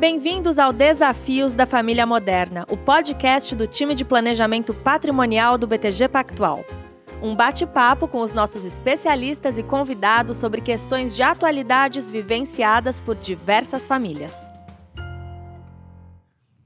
Bem-vindos 0.00 0.58
ao 0.58 0.72
Desafios 0.72 1.54
da 1.54 1.66
Família 1.66 2.06
Moderna, 2.06 2.64
o 2.70 2.76
podcast 2.78 3.54
do 3.54 3.66
time 3.66 3.94
de 3.94 4.02
planejamento 4.02 4.72
patrimonial 4.72 5.58
do 5.58 5.66
BTG 5.66 6.08
Pactual. 6.08 6.64
Um 7.20 7.36
bate-papo 7.36 8.08
com 8.08 8.22
os 8.22 8.32
nossos 8.32 8.64
especialistas 8.64 9.58
e 9.58 9.62
convidados 9.62 10.38
sobre 10.38 10.62
questões 10.62 11.14
de 11.14 11.22
atualidades 11.22 12.08
vivenciadas 12.08 12.98
por 12.98 13.14
diversas 13.14 13.84
famílias. 13.84 14.50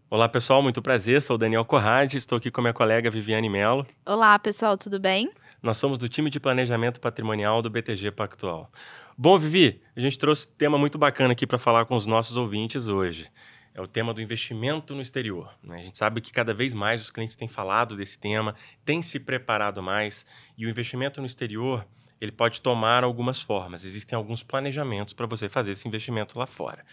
Olá 0.09 0.29
pessoal, 0.29 0.62
muito 0.62 0.80
prazer. 0.80 1.21
Sou 1.21 1.35
o 1.35 1.39
Daniel 1.39 1.64
Corrade, 1.64 2.16
estou 2.16 2.39
aqui 2.39 2.53
com 2.53 2.61
minha 2.61 2.73
colega 2.73 3.11
Viviane 3.11 3.51
Mello. 3.51 3.85
Olá 4.07 4.39
pessoal, 4.39 4.79
tudo 4.79 5.01
bem? 5.01 5.29
Nós 5.64 5.78
somos 5.78 5.98
do 5.98 6.10
time 6.10 6.28
de 6.28 6.38
planejamento 6.38 7.00
patrimonial 7.00 7.62
do 7.62 7.70
BTG 7.70 8.10
Pactual. 8.10 8.70
Bom, 9.16 9.38
Vivi, 9.38 9.80
a 9.96 10.00
gente 10.00 10.18
trouxe 10.18 10.46
um 10.46 10.50
tema 10.58 10.76
muito 10.76 10.98
bacana 10.98 11.32
aqui 11.32 11.46
para 11.46 11.56
falar 11.56 11.86
com 11.86 11.96
os 11.96 12.04
nossos 12.04 12.36
ouvintes 12.36 12.86
hoje. 12.86 13.32
É 13.72 13.80
o 13.80 13.86
tema 13.86 14.12
do 14.12 14.20
investimento 14.20 14.95
no 14.95 15.00
exterior. 15.00 15.55
Né? 15.62 15.77
A 15.77 15.82
gente 15.82 15.96
sabe 15.96 16.20
que 16.20 16.34
cada 16.34 16.52
vez 16.52 16.74
mais 16.74 17.00
os 17.00 17.10
clientes 17.10 17.34
têm 17.34 17.48
falado 17.48 17.96
desse 17.96 18.19
tema, 18.19 18.55
têm 18.84 19.00
se 19.00 19.19
preparado 19.19 19.82
mais, 19.82 20.27
e 20.55 20.66
o 20.66 20.69
investimento 20.69 21.22
no 21.22 21.27
exterior 21.27 21.86
ele 22.20 22.30
pode 22.30 22.60
tomar 22.60 23.02
algumas 23.02 23.41
formas. 23.41 23.86
Existem 23.86 24.14
alguns 24.14 24.42
planejamentos 24.42 25.14
para 25.14 25.24
você 25.24 25.48
fazer 25.48 25.70
esse 25.70 25.88
investimento 25.88 26.38
lá 26.38 26.46
fora. 26.46 26.84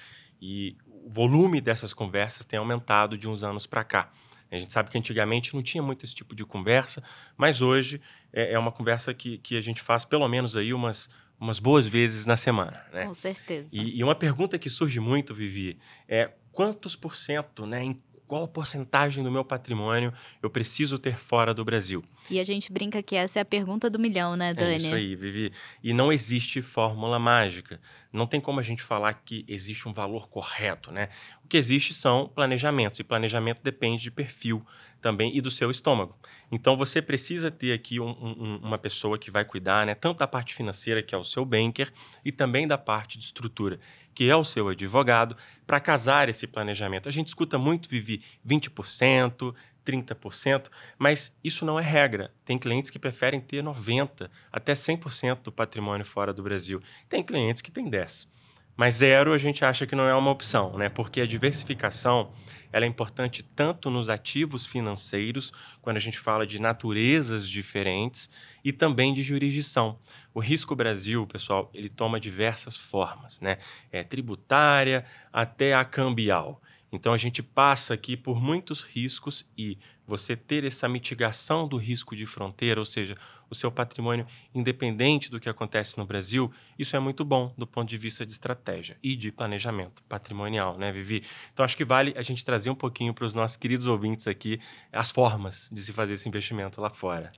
E 0.42 0.78
o 0.88 1.10
volume 1.10 1.60
dessas 1.60 1.94
conversas 1.94 2.46
tem 2.46 2.58
aumentado 2.58 3.18
de 3.18 3.28
uns 3.28 3.44
anos 3.44 3.68
para 3.68 3.84
cá. 3.84 4.14
A 4.52 4.60
gente 4.60 4.74
sabe 4.74 4.90
que 4.90 4.98
antigamente 4.98 5.56
não 5.56 5.64
tinha 5.64 5.82
muito 5.82 6.06
esse 6.06 6.14
tipo 6.14 6.36
de 6.36 6.46
conversa, 6.46 7.02
mas 7.38 7.62
hoje 7.62 8.02
é, 8.34 8.54
é 8.54 8.60
uma 8.60 8.72
conversa 8.72 9.14
que, 9.14 9.38
que 9.38 9.56
a 9.56 9.62
gente 9.62 9.82
faz 9.82 10.04
pelo 10.04 10.28
menos 10.28 10.58
aí 10.58 10.74
umas, 10.74 11.10
umas 11.40 11.58
boas 11.58 11.88
vezes 11.88 12.26
na 12.26 12.36
semana. 12.36 12.86
Né? 12.92 13.06
Com 13.06 13.14
certeza. 13.14 13.76
E, 13.76 14.00
e, 14.00 14.04
uma 14.04 14.16
pergunta 14.16 14.60
que 14.60 14.70
surge 14.70 15.00
muito, 15.00 15.34
Vivi, 15.34 15.80
é 16.08 16.32
quantos 16.52 16.96
por 16.96 17.16
cento, 17.16 17.66
né, 17.66 17.84
em 17.84 18.02
qual 18.32 18.48
porcentagem 18.48 19.26
do 19.26 19.30
meu 19.30 19.44
patrimônio 19.44 20.14
eu 20.42 20.50
preciso 20.50 20.98
ter 20.98 21.18
fora 21.18 21.54
do 21.54 21.66
Brasil? 21.66 22.02
E 22.30 22.40
a 22.40 22.46
gente 22.46 22.72
brinca 22.72 23.04
que 23.04 23.14
essa 23.14 23.40
é 23.40 23.42
a 23.42 23.46
pergunta 23.46 23.90
do 23.90 24.00
milhão, 24.00 24.38
né, 24.38 24.54
Dani? 24.54 24.72
É 24.72 24.78
isso 24.78 24.96
aí, 24.96 25.16
Vivi. 25.18 25.52
E 25.84 25.94
não 25.94 26.14
existe 26.14 26.62
fórmula 26.62 27.20
mágica. 27.20 27.82
Não 28.14 28.26
tem 28.26 28.40
como 28.40 28.62
a 28.62 28.64
gente 28.64 28.82
falar 28.84 29.16
que 29.16 29.44
existe 29.50 29.86
um 29.90 29.92
valor 29.92 30.30
correto, 30.30 30.94
né? 30.94 31.10
O 31.44 31.48
que 31.50 31.58
existe 31.58 31.94
são 31.94 32.26
planejamentos, 32.34 33.02
e 33.02 33.04
planejamento 33.04 33.60
depende 33.62 34.02
de 34.02 34.12
perfil 34.12 34.66
também 35.02 35.36
e 35.36 35.42
do 35.42 35.52
seu 35.52 35.70
estômago. 35.70 36.16
Então 36.50 36.78
você 36.78 37.02
precisa 37.02 37.52
ter 37.52 37.74
aqui 37.74 38.00
um, 38.00 38.12
um, 38.12 38.60
uma 38.64 38.78
pessoa 38.78 39.18
que 39.18 39.32
vai 39.32 39.44
cuidar, 39.44 39.86
né, 39.86 39.96
tanto 39.96 40.20
da 40.20 40.28
parte 40.28 40.54
financeira, 40.54 41.02
que 41.02 41.16
é 41.16 41.18
o 41.18 41.24
seu 41.24 41.44
banker, 41.44 41.92
e 42.24 42.32
também 42.32 42.68
da 42.68 42.78
parte 42.78 43.18
de 43.18 43.26
estrutura 43.26 43.80
que 44.14 44.30
é 44.30 44.36
o 44.36 44.44
seu 44.44 44.70
advogado, 44.70 45.36
para 45.66 45.80
casar 45.80 46.30
esse 46.30 46.46
planejamento. 46.46 47.08
A 47.08 47.12
gente 47.12 47.28
escuta 47.28 47.58
muito, 47.58 47.90
Vivi, 47.90 48.24
20%, 48.48 49.56
30%, 49.86 50.70
mas 50.98 51.36
isso 51.44 51.66
não 51.66 51.80
é 51.80 51.84
regra. 51.84 52.34
Tem 52.46 52.58
clientes 52.58 52.92
que 52.92 53.00
preferem 53.00 53.40
ter 53.40 53.64
90%, 53.64 54.30
até 54.52 54.74
100% 54.74 55.44
do 55.44 55.52
patrimônio 55.52 56.06
fora 56.06 56.34
do 56.34 56.44
Brasil. 56.44 56.80
Tem 57.10 57.24
clientes 57.24 57.62
que 57.62 57.72
têm 57.72 57.90
10%. 57.90 58.28
Mas 58.76 58.96
zero 58.96 59.34
a 59.34 59.38
gente 59.38 59.64
acha 59.64 59.86
que 59.86 59.96
não 59.96 60.08
é 60.08 60.16
uma 60.16 60.32
opção, 60.32 60.78
né? 60.78 60.90
Porque 60.90 61.22
a 61.22 61.28
diversificação 61.28 62.32
ela 62.72 62.86
é 62.86 62.88
importante 62.88 63.44
tanto 63.44 63.90
nos 63.90 64.10
ativos 64.10 64.66
financeiros, 64.66 65.52
quando 65.82 65.98
a 65.98 66.00
gente 66.00 66.18
fala 66.18 66.48
de 66.48 66.60
naturezas 66.60 67.48
diferentes, 67.48 68.30
e 68.64 68.72
também 68.72 69.14
de 69.14 69.22
jurisdição. 69.24 70.00
O 70.34 70.40
risco 70.40 70.76
Brasil, 70.76 71.28
pessoal, 71.28 71.70
ele 71.74 71.90
toma 71.90 72.20
diversas 72.20 72.78
formas, 72.78 73.42
né? 73.42 73.58
É 73.92 74.04
tributária 74.04 75.06
até 75.34 75.74
a 75.74 75.84
cambial. 75.84 76.62
Então 76.92 77.14
a 77.14 77.18
gente 77.18 77.42
passa 77.42 77.94
aqui 77.94 78.18
por 78.18 78.42
muitos 78.42 78.82
riscos 78.84 79.46
e 79.58 79.78
você 80.06 80.36
ter 80.36 80.66
essa 80.66 80.90
mitigação 80.90 81.66
do 81.68 81.78
risco 81.78 82.16
de 82.16 82.26
fronteira, 82.26 82.82
ou 82.82 82.86
seja, 82.86 83.16
o 83.50 83.56
seu 83.56 83.72
patrimônio 83.72 84.28
independente 84.54 85.32
do 85.32 85.40
que 85.40 85.50
acontece 85.50 85.98
no 85.98 86.06
Brasil, 86.06 86.52
isso 86.78 86.96
é 86.96 87.00
muito 87.00 87.24
bom 87.24 87.54
do 87.58 87.66
ponto 87.66 87.88
de 87.88 87.98
vista 87.98 88.26
de 88.26 88.34
estratégia 88.34 88.98
e 89.02 89.16
de 89.16 89.32
planejamento 89.32 90.04
patrimonial, 90.04 90.78
né, 90.78 90.92
Vivi? 90.92 91.24
Então 91.54 91.64
acho 91.64 91.78
que 91.78 91.86
vale 91.86 92.14
a 92.18 92.22
gente 92.22 92.44
trazer 92.44 92.70
um 92.70 92.76
pouquinho 92.76 93.14
para 93.14 93.26
os 93.26 93.34
nossos 93.34 93.56
queridos 93.56 93.88
ouvintes 93.88 94.28
aqui 94.28 94.60
as 94.92 95.12
formas 95.12 95.70
de 95.72 95.82
se 95.82 95.94
fazer 95.94 96.14
esse 96.14 96.28
investimento 96.28 96.82
lá 96.82 96.90
fora. 96.90 97.32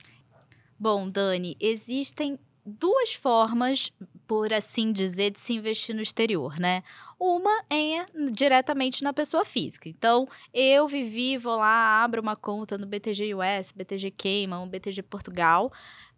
Bom, 0.79 1.07
Dani, 1.07 1.55
existem 1.59 2.39
duas 2.65 3.13
formas, 3.13 3.91
por 4.27 4.53
assim 4.53 4.91
dizer, 4.91 5.31
de 5.31 5.39
se 5.39 5.53
investir 5.53 5.95
no 5.95 6.01
exterior, 6.01 6.59
né? 6.59 6.83
Uma 7.19 7.63
é 7.69 8.05
diretamente 8.31 9.03
na 9.03 9.13
pessoa 9.13 9.45
física. 9.45 9.87
Então, 9.89 10.27
eu 10.53 10.87
vivi, 10.87 11.37
vou 11.37 11.57
lá, 11.57 12.03
abro 12.03 12.21
uma 12.21 12.35
conta 12.35 12.77
no 12.77 12.85
BTG 12.85 13.33
US, 13.35 13.71
BTG 13.75 14.11
Cayman, 14.11 14.67
BTG 14.67 15.03
Portugal, 15.03 15.71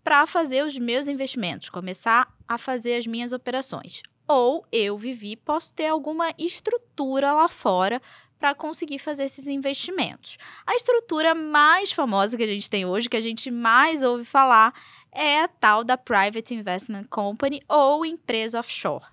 para 0.03 0.25
fazer 0.25 0.63
os 0.63 0.77
meus 0.77 1.07
investimentos, 1.07 1.69
começar 1.69 2.31
a 2.47 2.57
fazer 2.57 2.95
as 2.95 3.07
minhas 3.07 3.33
operações. 3.33 4.03
Ou 4.27 4.65
eu 4.71 4.97
vivi, 4.97 5.35
posso 5.35 5.73
ter 5.73 5.87
alguma 5.87 6.33
estrutura 6.37 7.31
lá 7.33 7.47
fora 7.47 8.01
para 8.39 8.53
conseguir 8.53 8.99
fazer 8.99 9.23
esses 9.23 9.47
investimentos. 9.47 10.37
A 10.65 10.75
estrutura 10.75 11.33
mais 11.33 11.91
famosa 11.91 12.37
que 12.37 12.43
a 12.43 12.47
gente 12.47 12.69
tem 12.69 12.85
hoje, 12.85 13.09
que 13.09 13.17
a 13.17 13.21
gente 13.21 13.49
mais 13.49 14.03
ouve 14.03 14.25
falar, 14.25 14.73
é 15.11 15.41
a 15.41 15.47
tal 15.47 15.83
da 15.83 15.97
Private 15.97 16.53
Investment 16.53 17.05
Company 17.09 17.61
ou 17.67 18.05
empresa 18.05 18.59
offshore. 18.59 19.05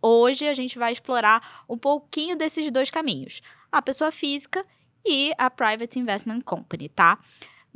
Hoje 0.00 0.46
a 0.46 0.54
gente 0.54 0.78
vai 0.78 0.92
explorar 0.92 1.64
um 1.68 1.78
pouquinho 1.78 2.36
desses 2.36 2.70
dois 2.70 2.90
caminhos, 2.90 3.40
a 3.72 3.82
pessoa 3.82 4.12
física 4.12 4.64
e 5.04 5.32
a 5.38 5.50
Private 5.50 5.98
Investment 5.98 6.42
Company, 6.42 6.88
tá? 6.88 7.18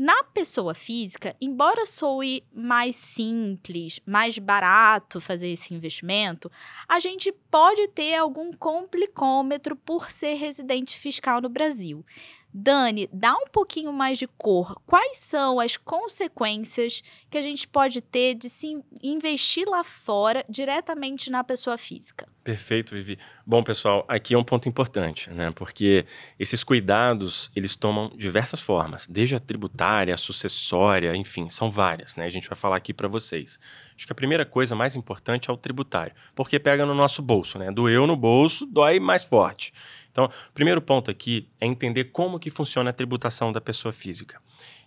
Na 0.03 0.25
pessoa 0.25 0.73
física, 0.73 1.37
embora 1.39 1.85
soe 1.85 2.43
mais 2.55 2.97
simples, 2.97 4.01
mais 4.07 4.39
barato 4.39 5.21
fazer 5.21 5.49
esse 5.49 5.75
investimento, 5.75 6.51
a 6.89 6.99
gente 6.99 7.31
pode 7.51 7.87
ter 7.89 8.15
algum 8.15 8.51
complicômetro 8.51 9.77
por 9.77 10.11
ser 10.11 10.37
residente 10.37 10.97
fiscal 10.99 11.43
no 11.43 11.51
Brasil. 11.51 12.03
Dani, 12.51 13.11
dá 13.13 13.35
um 13.35 13.47
pouquinho 13.53 13.93
mais 13.93 14.17
de 14.17 14.27
cor. 14.27 14.81
Quais 14.87 15.19
são 15.19 15.61
as 15.61 15.77
consequências 15.77 17.03
que 17.29 17.37
a 17.37 17.43
gente 17.43 17.69
pode 17.69 18.01
ter 18.01 18.35
de 18.35 18.49
se 18.49 18.83
investir 19.03 19.69
lá 19.69 19.85
fora 19.85 20.47
diretamente 20.49 21.31
na 21.31 21.45
pessoa 21.45 21.77
física? 21.77 22.27
Perfeito, 22.43 22.95
Vivi. 22.95 23.19
Bom, 23.47 23.63
pessoal, 23.63 24.03
aqui 24.09 24.33
é 24.33 24.39
um 24.39 24.43
ponto 24.43 24.67
importante, 24.67 25.29
né? 25.31 25.51
Porque 25.51 26.07
esses 26.39 26.65
cuidados, 26.65 27.51
eles 27.55 27.77
tomam 27.77 28.11
diversas 28.17 28.63
formas, 28.63 29.07
desde 29.07 29.35
a 29.35 29.39
tributária, 29.39 30.15
a 30.15 30.17
sucessória, 30.17 31.15
enfim, 31.15 31.51
são 31.51 31.71
várias, 31.71 32.17
né? 32.17 32.25
A 32.25 32.31
gente 32.31 32.49
vai 32.49 32.57
falar 32.57 32.77
aqui 32.77 32.95
para 32.95 33.09
vocês. 33.09 33.61
Acho 33.95 34.07
que 34.07 34.13
a 34.13 34.15
primeira 34.15 34.47
coisa 34.47 34.75
mais 34.75 34.97
importante 34.97 35.51
é 35.51 35.53
o 35.53 35.57
tributário, 35.57 36.15
porque 36.35 36.59
pega 36.59 36.87
no 36.87 36.95
nosso 36.95 37.21
bolso, 37.21 37.59
né? 37.59 37.71
Doeu 37.71 38.07
no 38.07 38.17
bolso, 38.17 38.65
dói 38.65 38.99
mais 38.99 39.23
forte. 39.23 39.75
Então, 40.11 40.25
o 40.25 40.53
primeiro 40.55 40.81
ponto 40.81 41.11
aqui 41.11 41.47
é 41.61 41.67
entender 41.67 42.05
como 42.05 42.41
que 42.41 42.51
funciona 42.51 42.89
a 42.89 42.93
tributação 42.93 43.53
da 43.53 43.61
pessoa 43.61 43.93
física. 43.93 44.41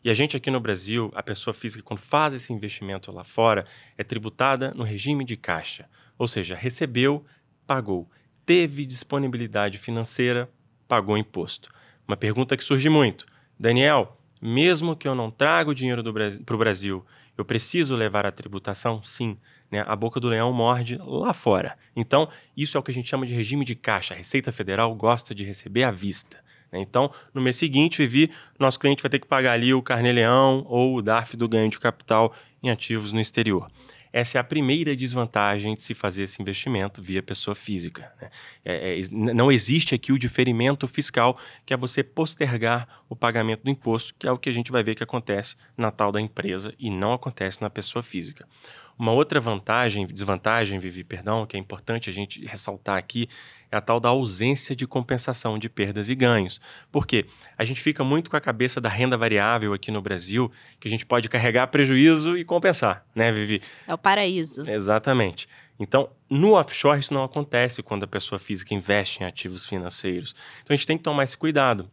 E 0.04 0.10
a 0.10 0.14
gente 0.14 0.36
aqui 0.36 0.50
no 0.50 0.60
Brasil, 0.60 1.12
a 1.14 1.22
pessoa 1.22 1.54
física, 1.54 1.84
quando 1.84 2.00
faz 2.00 2.34
esse 2.34 2.52
investimento 2.52 3.12
lá 3.12 3.24
fora, 3.24 3.66
é 3.96 4.04
tributada 4.04 4.74
no 4.74 4.84
regime 4.84 5.24
de 5.24 5.38
caixa. 5.38 5.88
Ou 6.18 6.28
seja, 6.28 6.56
recebeu, 6.56 7.26
pagou. 7.66 8.10
Teve 8.46 8.86
disponibilidade 8.86 9.78
financeira, 9.78 10.50
pagou 10.88 11.18
imposto. 11.18 11.70
Uma 12.08 12.18
pergunta 12.18 12.58
que 12.58 12.64
surge 12.64 12.90
muito. 12.90 13.26
Daniel, 13.58 14.18
mesmo 14.42 14.96
que 14.96 15.08
eu 15.08 15.16
não 15.16 15.32
traga 15.32 15.70
o 15.70 15.74
dinheiro 15.74 16.04
para 16.46 16.56
o 16.56 16.60
Brasil, 16.60 17.06
eu 17.38 17.46
preciso 17.46 17.96
levar 17.96 18.26
a 18.26 18.32
tributação? 18.32 19.02
Sim. 19.04 19.38
Né? 19.72 19.84
A 19.88 19.96
boca 19.96 20.20
do 20.20 20.28
leão 20.28 20.52
morde 20.52 20.98
lá 20.98 21.34
fora. 21.34 21.78
Então, 21.96 22.30
isso 22.56 22.78
é 22.78 22.80
o 22.80 22.84
que 22.84 22.92
a 22.92 22.94
gente 22.94 23.10
chama 23.10 23.26
de 23.26 23.34
regime 23.34 23.66
de 23.66 23.76
caixa. 23.76 24.14
A 24.14 24.18
Receita 24.18 24.52
Federal 24.52 24.94
gosta 24.94 25.34
de 25.34 25.44
receber 25.44 25.84
à 25.84 25.92
vista. 25.92 26.44
Né? 26.72 26.80
Então, 26.80 27.12
no 27.34 27.42
mês 27.42 27.56
seguinte, 27.56 27.98
Vivi, 27.98 28.32
nosso 28.60 28.80
cliente 28.80 29.02
vai 29.02 29.10
ter 29.10 29.20
que 29.20 29.28
pagar 29.28 29.54
ali 29.54 29.74
o 29.74 29.82
carnê-leão 29.82 30.66
ou 30.68 30.96
o 30.96 31.02
DARF 31.02 31.38
do 31.38 31.48
ganho 31.48 31.70
de 31.70 31.80
capital 31.80 32.36
em 32.62 32.70
ativos 32.70 33.12
no 33.12 33.20
exterior. 33.20 33.72
Essa 34.14 34.38
é 34.38 34.40
a 34.40 34.44
primeira 34.44 34.96
desvantagem 34.96 35.74
de 35.74 35.82
se 35.82 35.96
fazer 35.96 36.24
esse 36.24 36.40
investimento 36.40 37.02
via 37.02 37.24
pessoa 37.24 37.56
física. 37.56 38.14
Né? 38.22 38.30
É, 38.64 39.00
é, 39.00 39.02
não 39.12 39.52
existe 39.52 39.96
aqui 39.96 40.12
o 40.12 40.20
diferimento 40.20 40.88
fiscal, 40.88 41.36
que 41.66 41.74
é 41.74 41.78
você 41.78 42.04
postergar 42.04 43.04
o 43.10 43.16
pagamento 43.16 43.64
do 43.64 43.72
imposto, 43.72 44.14
que 44.14 44.28
é 44.28 44.32
o 44.32 44.38
que 44.38 44.50
a 44.50 44.54
gente 44.54 44.72
vai 44.72 44.84
ver 44.84 44.94
que 44.94 45.04
acontece 45.04 45.56
na 45.76 45.90
tal 45.90 46.12
da 46.12 46.22
empresa 46.22 46.76
e 46.78 46.92
não 46.92 47.14
acontece 47.14 47.60
na 47.60 47.72
pessoa 47.72 48.04
física. 48.04 48.48
Uma 48.98 49.12
outra 49.12 49.40
vantagem, 49.40 50.06
desvantagem, 50.06 50.80
Vivi, 50.80 51.04
perdão, 51.04 51.46
que 51.46 51.58
é 51.58 51.60
importante 51.60 52.10
a 52.10 52.14
gente 52.14 52.46
ressaltar 52.46 52.98
aqui, 52.98 53.28
é 53.72 53.76
a 53.76 53.82
tal 53.82 54.00
da 54.00 54.10
ausência 54.10 54.76
de 54.76 54.86
compensação 54.86 55.58
de 55.58 55.68
perdas 55.68 56.10
e 56.10 56.16
ganhos. 56.16 56.62
Por 56.92 57.08
quê? 57.08 57.26
A 57.58 57.64
gente 57.64 57.82
fica 57.82 58.04
muito 58.04 58.30
com 58.30 58.38
a 58.38 58.42
cabeça 58.42 58.80
da 58.80 58.90
renda 58.90 59.18
variável 59.18 59.74
aqui 59.74 59.90
no 59.90 60.02
Brasil, 60.02 60.52
que 60.80 60.88
a 60.88 60.92
gente 60.92 61.06
pode 61.06 61.28
carregar 61.28 61.68
prejuízo 61.68 62.38
e 62.38 62.46
compensar, 62.46 63.04
né, 63.16 63.32
Vivi? 63.32 63.62
É 63.88 63.94
o 63.94 63.98
paraíso. 63.98 64.70
Exatamente. 64.70 65.48
Então, 65.80 66.10
no 66.30 66.54
offshore, 66.54 67.00
isso 67.00 67.14
não 67.14 67.24
acontece 67.24 67.82
quando 67.82 68.04
a 68.04 68.08
pessoa 68.08 68.38
física 68.38 68.76
investe 68.76 69.24
em 69.24 69.26
ativos 69.26 69.66
financeiros. 69.66 70.36
Então, 70.62 70.74
a 70.74 70.78
gente 70.78 70.86
tem 70.86 70.98
que 70.98 71.04
tomar 71.04 71.24
esse 71.24 71.38
cuidado. 71.38 71.90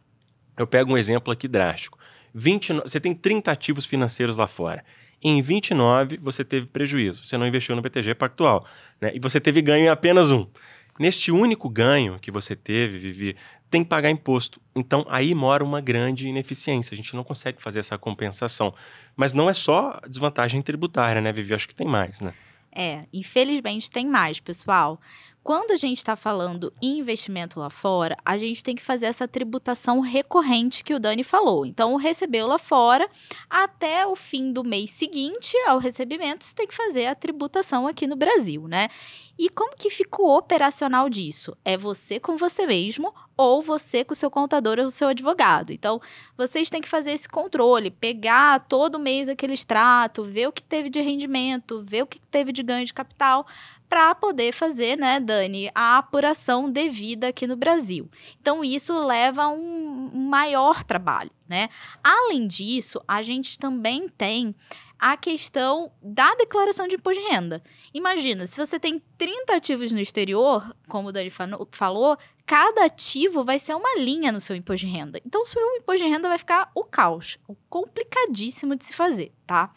Eu 0.55 0.67
pego 0.67 0.93
um 0.93 0.97
exemplo 0.97 1.33
aqui 1.33 1.47
drástico. 1.47 1.97
20, 2.33 2.73
você 2.81 2.99
tem 2.99 3.13
30 3.13 3.51
ativos 3.51 3.85
financeiros 3.85 4.37
lá 4.37 4.47
fora. 4.47 4.83
Em 5.23 5.41
29, 5.41 6.17
você 6.17 6.43
teve 6.43 6.65
prejuízo. 6.65 7.25
Você 7.25 7.37
não 7.37 7.45
investiu 7.45 7.75
no 7.75 7.81
BTG 7.81 8.15
Pactual. 8.15 8.65
Né? 8.99 9.11
E 9.13 9.19
você 9.19 9.39
teve 9.39 9.61
ganho 9.61 9.85
em 9.85 9.89
apenas 9.89 10.31
um. 10.31 10.47
Neste 10.99 11.31
único 11.31 11.69
ganho 11.69 12.19
que 12.19 12.31
você 12.31 12.55
teve, 12.55 12.97
Vivi, 12.97 13.35
tem 13.69 13.83
que 13.83 13.89
pagar 13.89 14.09
imposto. 14.09 14.59
Então, 14.75 15.05
aí 15.09 15.33
mora 15.33 15.63
uma 15.63 15.79
grande 15.79 16.27
ineficiência. 16.27 16.93
A 16.93 16.97
gente 16.97 17.15
não 17.15 17.23
consegue 17.23 17.61
fazer 17.61 17.79
essa 17.79 17.97
compensação. 17.97 18.73
Mas 19.15 19.31
não 19.31 19.49
é 19.49 19.53
só 19.53 19.99
desvantagem 20.07 20.61
tributária, 20.61 21.21
né, 21.21 21.31
Vivi? 21.31 21.53
Acho 21.53 21.67
que 21.67 21.75
tem 21.75 21.87
mais, 21.87 22.19
né? 22.19 22.33
É, 22.73 23.05
infelizmente 23.11 23.91
tem 23.91 24.07
mais, 24.07 24.39
pessoal. 24.39 24.99
Quando 25.43 25.71
a 25.71 25.75
gente 25.75 25.97
está 25.97 26.15
falando 26.15 26.71
em 26.79 26.99
investimento 26.99 27.59
lá 27.59 27.69
fora, 27.69 28.15
a 28.23 28.37
gente 28.37 28.63
tem 28.63 28.75
que 28.75 28.83
fazer 28.83 29.07
essa 29.07 29.27
tributação 29.27 29.99
recorrente 29.99 30.83
que 30.83 30.93
o 30.93 30.99
Dani 30.99 31.23
falou. 31.23 31.65
Então, 31.65 31.95
recebeu 31.95 32.45
lá 32.45 32.59
fora, 32.59 33.09
até 33.49 34.05
o 34.05 34.15
fim 34.15 34.53
do 34.53 34.63
mês 34.63 34.91
seguinte 34.91 35.57
ao 35.65 35.79
recebimento, 35.79 36.45
você 36.45 36.53
tem 36.53 36.67
que 36.67 36.75
fazer 36.75 37.07
a 37.07 37.15
tributação 37.15 37.87
aqui 37.87 38.05
no 38.05 38.15
Brasil, 38.15 38.67
né? 38.67 38.87
E 39.37 39.49
como 39.49 39.75
que 39.75 39.89
ficou 39.89 40.37
operacional 40.37 41.09
disso? 41.09 41.57
É 41.65 41.75
você 41.75 42.19
com 42.19 42.37
você 42.37 42.67
mesmo 42.67 43.11
ou 43.35 43.59
você 43.59 44.05
com 44.05 44.13
o 44.13 44.15
seu 44.15 44.29
contador 44.29 44.77
ou 44.77 44.85
o 44.85 44.91
seu 44.91 45.07
advogado. 45.07 45.73
Então, 45.73 45.99
vocês 46.37 46.69
têm 46.69 46.79
que 46.79 46.87
fazer 46.87 47.13
esse 47.13 47.27
controle, 47.27 47.89
pegar 47.89 48.59
todo 48.67 48.99
mês 48.99 49.27
aquele 49.27 49.53
extrato, 49.53 50.23
ver 50.23 50.47
o 50.47 50.51
que 50.51 50.61
teve 50.61 50.91
de 50.91 51.01
rendimento, 51.01 51.81
ver 51.81 52.03
o 52.03 52.07
que 52.07 52.19
teve 52.19 52.51
de 52.51 52.61
ganho 52.61 52.85
de 52.85 52.93
capital, 52.93 53.47
para 53.91 54.15
poder 54.15 54.53
fazer, 54.53 54.97
né, 54.97 55.19
Dani, 55.19 55.69
a 55.75 55.97
apuração 55.97 56.71
devida 56.71 57.27
aqui 57.27 57.45
no 57.45 57.57
Brasil. 57.57 58.09
Então, 58.39 58.63
isso 58.63 58.97
leva 58.97 59.43
a 59.43 59.49
um 59.49 60.09
maior 60.13 60.81
trabalho, 60.81 61.29
né? 61.45 61.67
Além 62.01 62.47
disso, 62.47 63.03
a 63.05 63.21
gente 63.21 63.59
também 63.59 64.07
tem 64.07 64.55
a 64.97 65.17
questão 65.17 65.91
da 66.01 66.33
declaração 66.35 66.87
de 66.87 66.95
imposto 66.95 67.21
de 67.21 67.27
renda. 67.27 67.61
Imagina, 67.93 68.47
se 68.47 68.65
você 68.65 68.79
tem 68.79 69.03
30 69.17 69.57
ativos 69.57 69.91
no 69.91 69.99
exterior, 69.99 70.73
como 70.87 71.09
o 71.09 71.11
Dani 71.11 71.29
falou, 71.69 72.17
cada 72.45 72.85
ativo 72.85 73.43
vai 73.43 73.59
ser 73.59 73.75
uma 73.75 73.97
linha 73.97 74.31
no 74.31 74.39
seu 74.39 74.55
imposto 74.55 74.85
de 74.85 74.93
renda. 74.93 75.19
Então, 75.25 75.41
o 75.41 75.45
seu 75.45 75.61
imposto 75.75 76.05
de 76.05 76.09
renda 76.09 76.29
vai 76.29 76.37
ficar 76.37 76.71
o 76.73 76.85
caos, 76.85 77.37
o 77.45 77.57
complicadíssimo 77.69 78.73
de 78.73 78.85
se 78.85 78.93
fazer, 78.93 79.33
tá? 79.45 79.69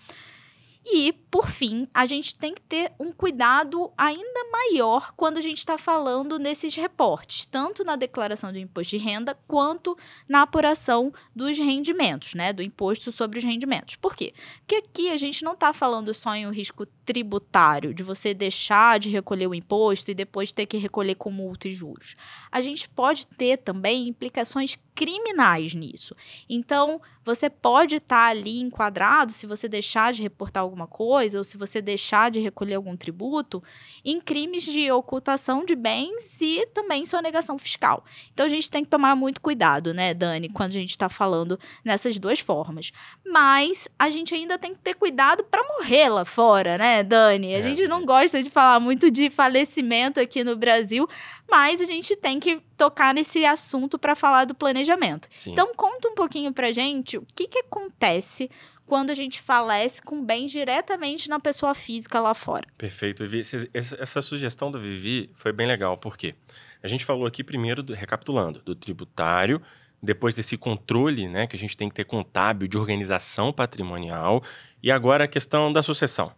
E, 0.86 1.12
por 1.31 1.48
fim, 1.48 1.88
a 1.94 2.04
gente 2.04 2.36
tem 2.36 2.54
que 2.54 2.60
ter 2.60 2.92
um 3.00 3.10
cuidado 3.10 3.90
ainda 3.96 4.50
maior 4.52 5.12
quando 5.16 5.38
a 5.38 5.40
gente 5.40 5.58
está 5.58 5.78
falando 5.78 6.38
nesses 6.38 6.75
reportes, 6.76 7.46
tanto 7.46 7.82
na 7.82 7.96
declaração 7.96 8.52
do 8.52 8.58
imposto 8.58 8.90
de 8.90 8.98
renda 8.98 9.34
quanto 9.48 9.96
na 10.28 10.42
apuração 10.42 11.12
dos 11.34 11.58
rendimentos, 11.58 12.34
né? 12.34 12.52
Do 12.52 12.62
imposto 12.62 13.10
sobre 13.10 13.38
os 13.38 13.44
rendimentos. 13.44 13.96
Por 13.96 14.14
quê? 14.14 14.34
Porque 14.58 14.76
aqui 14.76 15.10
a 15.10 15.16
gente 15.16 15.42
não 15.42 15.52
está 15.52 15.72
falando 15.72 16.12
só 16.12 16.34
em 16.34 16.46
um 16.46 16.50
risco 16.50 16.86
tributário, 17.04 17.94
de 17.94 18.02
você 18.02 18.34
deixar 18.34 18.98
de 18.98 19.08
recolher 19.08 19.46
o 19.46 19.54
imposto 19.54 20.10
e 20.10 20.14
depois 20.14 20.52
ter 20.52 20.66
que 20.66 20.76
recolher 20.76 21.14
com 21.14 21.31
multa 21.31 21.69
e 21.69 21.72
juros. 21.72 22.14
A 22.50 22.60
gente 22.60 22.88
pode 22.88 23.26
ter 23.26 23.58
também 23.58 24.08
implicações 24.08 24.76
criminais 24.94 25.75
nisso. 25.75 26.14
Então, 26.48 27.00
você 27.25 27.50
pode 27.50 27.96
estar 27.96 28.16
tá 28.16 28.31
ali 28.31 28.60
enquadrado 28.60 29.32
se 29.32 29.46
você 29.46 29.69
deixar 29.69 30.12
de 30.12 30.22
reportar 30.22 30.62
alguma 30.74 30.86
coisa 30.86 31.38
ou 31.38 31.44
se 31.44 31.56
você 31.56 31.80
deixar 31.80 32.30
de 32.30 32.40
recolher 32.40 32.74
algum 32.74 32.96
tributo 32.96 33.62
em 34.04 34.20
crimes 34.20 34.64
de 34.64 34.90
ocultação 34.90 35.64
de 35.64 35.74
bens 35.74 36.40
e 36.40 36.66
também 36.74 37.06
sonegação 37.06 37.56
fiscal. 37.56 38.04
Então, 38.32 38.44
a 38.44 38.48
gente 38.48 38.70
tem 38.70 38.84
que 38.84 38.90
tomar 38.90 39.14
muito 39.14 39.40
cuidado, 39.40 39.94
né, 39.94 40.12
Dani, 40.12 40.48
quando 40.48 40.70
a 40.70 40.74
gente 40.74 40.90
está 40.90 41.08
falando 41.08 41.58
nessas 41.84 42.18
duas 42.18 42.40
formas. 42.40 42.90
Mas 43.24 43.88
a 43.98 44.10
gente 44.10 44.34
ainda 44.34 44.58
tem 44.58 44.74
que 44.74 44.80
ter 44.80 44.94
cuidado 44.94 45.44
para 45.44 45.62
morrer 45.62 46.08
lá 46.08 46.24
fora, 46.24 46.76
né, 46.76 47.02
Dani? 47.02 47.54
A 47.54 47.58
é. 47.58 47.62
gente 47.62 47.86
não 47.86 48.04
gosta 48.04 48.42
de 48.42 48.50
falar 48.50 48.80
muito 48.80 49.10
de 49.10 49.30
falecimento 49.30 50.18
aqui 50.18 50.42
no 50.42 50.56
Brasil, 50.56 51.08
mas 51.48 51.80
a 51.80 51.84
gente 51.84 52.16
tem 52.16 52.40
que 52.40 52.60
tocar 52.76 53.14
nesse 53.14 53.44
assunto 53.44 53.98
para 53.98 54.16
falar 54.16 54.44
do 54.44 54.54
planejamento. 54.54 55.28
Sim. 55.38 55.52
Então, 55.52 55.72
conta 55.76 56.08
um 56.08 56.14
pouquinho 56.14 56.52
para 56.52 56.72
gente 56.72 57.16
o 57.16 57.26
que, 57.34 57.46
que 57.46 57.58
acontece 57.58 58.50
quando 58.86 59.10
a 59.10 59.14
gente 59.14 59.40
falece 59.40 60.02
com 60.02 60.25
bens 60.25 60.50
diretamente 60.50 61.28
na 61.28 61.40
pessoa 61.40 61.75
física 61.75 62.20
lá 62.20 62.34
fora. 62.34 62.66
Perfeito, 62.76 63.26
Vivi. 63.26 63.42
Essa 63.72 64.22
sugestão 64.22 64.70
do 64.70 64.78
Vivi 64.78 65.31
foi 65.34 65.52
bem 65.52 65.66
legal, 65.66 65.96
porque 65.96 66.34
a 66.82 66.88
gente 66.88 67.04
falou 67.04 67.26
aqui 67.26 67.42
primeiro, 67.42 67.82
do, 67.82 67.94
recapitulando, 67.94 68.60
do 68.60 68.75
tributário, 68.75 69.60
depois 70.02 70.34
desse 70.34 70.56
controle 70.56 71.28
né, 71.28 71.46
que 71.46 71.56
a 71.56 71.58
gente 71.58 71.76
tem 71.76 71.88
que 71.88 71.94
ter 71.94 72.04
contábil 72.04 72.69
de 72.69 72.76
organização 72.76 73.52
patrimonial, 73.52 74.42
e 74.82 74.90
agora 74.90 75.25
a 75.25 75.28
questão 75.28 75.72
da 75.72 75.82
sucessão. 75.82 76.32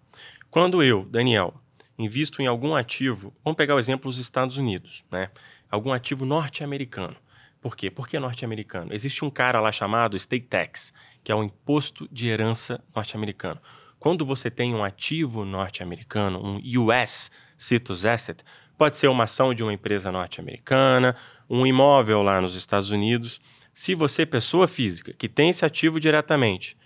Quando 0.50 0.82
eu, 0.82 1.04
Daniel, 1.04 1.54
invisto 1.98 2.40
em 2.40 2.46
algum 2.46 2.74
ativo, 2.74 3.34
vamos 3.44 3.56
pegar 3.56 3.74
o 3.74 3.78
exemplo 3.78 4.08
dos 4.10 4.18
Estados 4.18 4.56
Unidos, 4.56 5.04
né? 5.10 5.30
algum 5.70 5.92
ativo 5.92 6.24
norte-americano. 6.24 7.16
Por 7.60 7.76
quê? 7.76 7.90
Por 7.90 8.06
que 8.06 8.18
norte-americano? 8.18 8.94
Existe 8.94 9.24
um 9.24 9.30
cara 9.30 9.60
lá 9.60 9.72
chamado 9.72 10.16
State 10.16 10.46
Tax, 10.46 10.92
que 11.26 11.32
é 11.32 11.34
o 11.34 11.42
imposto 11.42 12.08
de 12.12 12.28
herança 12.28 12.80
norte-americano. 12.94 13.60
Quando 13.98 14.24
você 14.24 14.48
tem 14.48 14.72
um 14.76 14.84
ativo 14.84 15.44
norte-americano, 15.44 16.40
um 16.40 16.60
US 16.80 17.32
Citus 17.58 18.06
Asset, 18.06 18.44
pode 18.78 18.96
ser 18.96 19.08
uma 19.08 19.24
ação 19.24 19.52
de 19.52 19.60
uma 19.60 19.72
empresa 19.72 20.12
norte-americana, 20.12 21.16
um 21.50 21.66
imóvel 21.66 22.22
lá 22.22 22.40
nos 22.40 22.54
Estados 22.54 22.92
Unidos. 22.92 23.40
Se 23.74 23.92
você, 23.92 24.24
pessoa 24.24 24.68
física, 24.68 25.12
que 25.14 25.28
tem 25.28 25.50
esse 25.50 25.64
ativo 25.64 25.98
diretamente, 25.98 26.76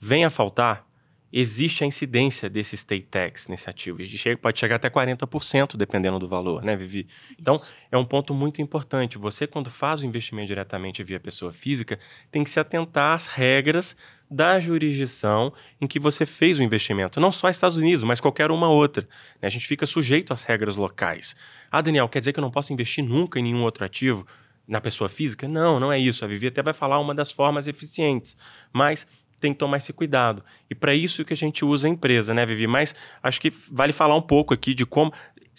vem 0.00 0.24
a 0.24 0.30
faltar, 0.30 0.86
existe 1.32 1.84
a 1.84 1.86
incidência 1.86 2.48
desse 2.48 2.74
state 2.74 3.06
tax 3.06 3.48
nesse 3.48 3.68
ativo. 3.70 3.98
Pode 4.40 4.58
chegar 4.58 4.76
até 4.76 4.90
40%, 4.90 5.76
dependendo 5.76 6.18
do 6.18 6.28
valor, 6.28 6.62
né, 6.62 6.76
Vivi? 6.76 7.06
Então, 7.38 7.56
Isso. 7.56 7.68
é 7.90 7.96
um 7.96 8.04
ponto 8.04 8.34
muito 8.34 8.60
importante. 8.60 9.18
Você, 9.18 9.46
quando 9.46 9.70
faz 9.70 10.02
o 10.02 10.06
investimento 10.06 10.48
diretamente 10.48 11.04
via 11.04 11.20
pessoa 11.20 11.52
física, 11.52 11.98
tem 12.30 12.42
que 12.42 12.50
se 12.50 12.58
atentar 12.58 13.14
às 13.14 13.26
regras 13.26 13.96
da 14.30 14.60
jurisdição 14.60 15.52
em 15.80 15.86
que 15.86 15.98
você 15.98 16.24
fez 16.24 16.60
o 16.60 16.62
investimento. 16.62 17.18
Não 17.18 17.32
só 17.32 17.48
Estados 17.48 17.76
Unidos, 17.76 18.04
mas 18.04 18.20
qualquer 18.20 18.50
uma 18.50 18.68
outra. 18.68 19.08
Né? 19.42 19.48
A 19.48 19.50
gente 19.50 19.66
fica 19.66 19.86
sujeito 19.86 20.32
às 20.32 20.44
regras 20.44 20.76
locais. 20.76 21.34
Ah, 21.70 21.80
Daniel, 21.80 22.08
quer 22.08 22.20
dizer 22.20 22.32
que 22.32 22.38
eu 22.38 22.42
não 22.42 22.50
posso 22.50 22.72
investir 22.72 23.04
nunca 23.04 23.40
em 23.40 23.42
nenhum 23.42 23.62
outro 23.62 23.84
ativo? 23.84 24.26
Na 24.68 24.80
pessoa 24.80 25.08
física? 25.08 25.48
Não, 25.48 25.80
não 25.80 25.92
é 25.92 25.98
isso. 25.98 26.24
A 26.24 26.28
Vivi 26.28 26.46
até 26.46 26.62
vai 26.62 26.72
falar 26.72 27.00
uma 27.00 27.12
das 27.12 27.32
formas 27.32 27.66
eficientes. 27.66 28.36
Mas 28.72 29.04
tem 29.40 29.52
que 29.52 29.58
tomar 29.58 29.78
esse 29.78 29.92
cuidado. 29.92 30.44
E 30.68 30.74
para 30.74 30.94
isso 30.94 31.24
que 31.24 31.32
a 31.32 31.36
gente 31.36 31.64
usa 31.64 31.88
a 31.88 31.90
empresa, 31.90 32.34
né, 32.34 32.44
Vivi? 32.44 32.66
Mas 32.66 32.94
acho 33.22 33.40
que 33.40 33.52
vale 33.70 33.92
falar 33.92 34.14
um 34.14 34.22
pouco 34.22 34.54
aqui 34.54 34.74
de 34.74 34.84
como. 34.84 35.12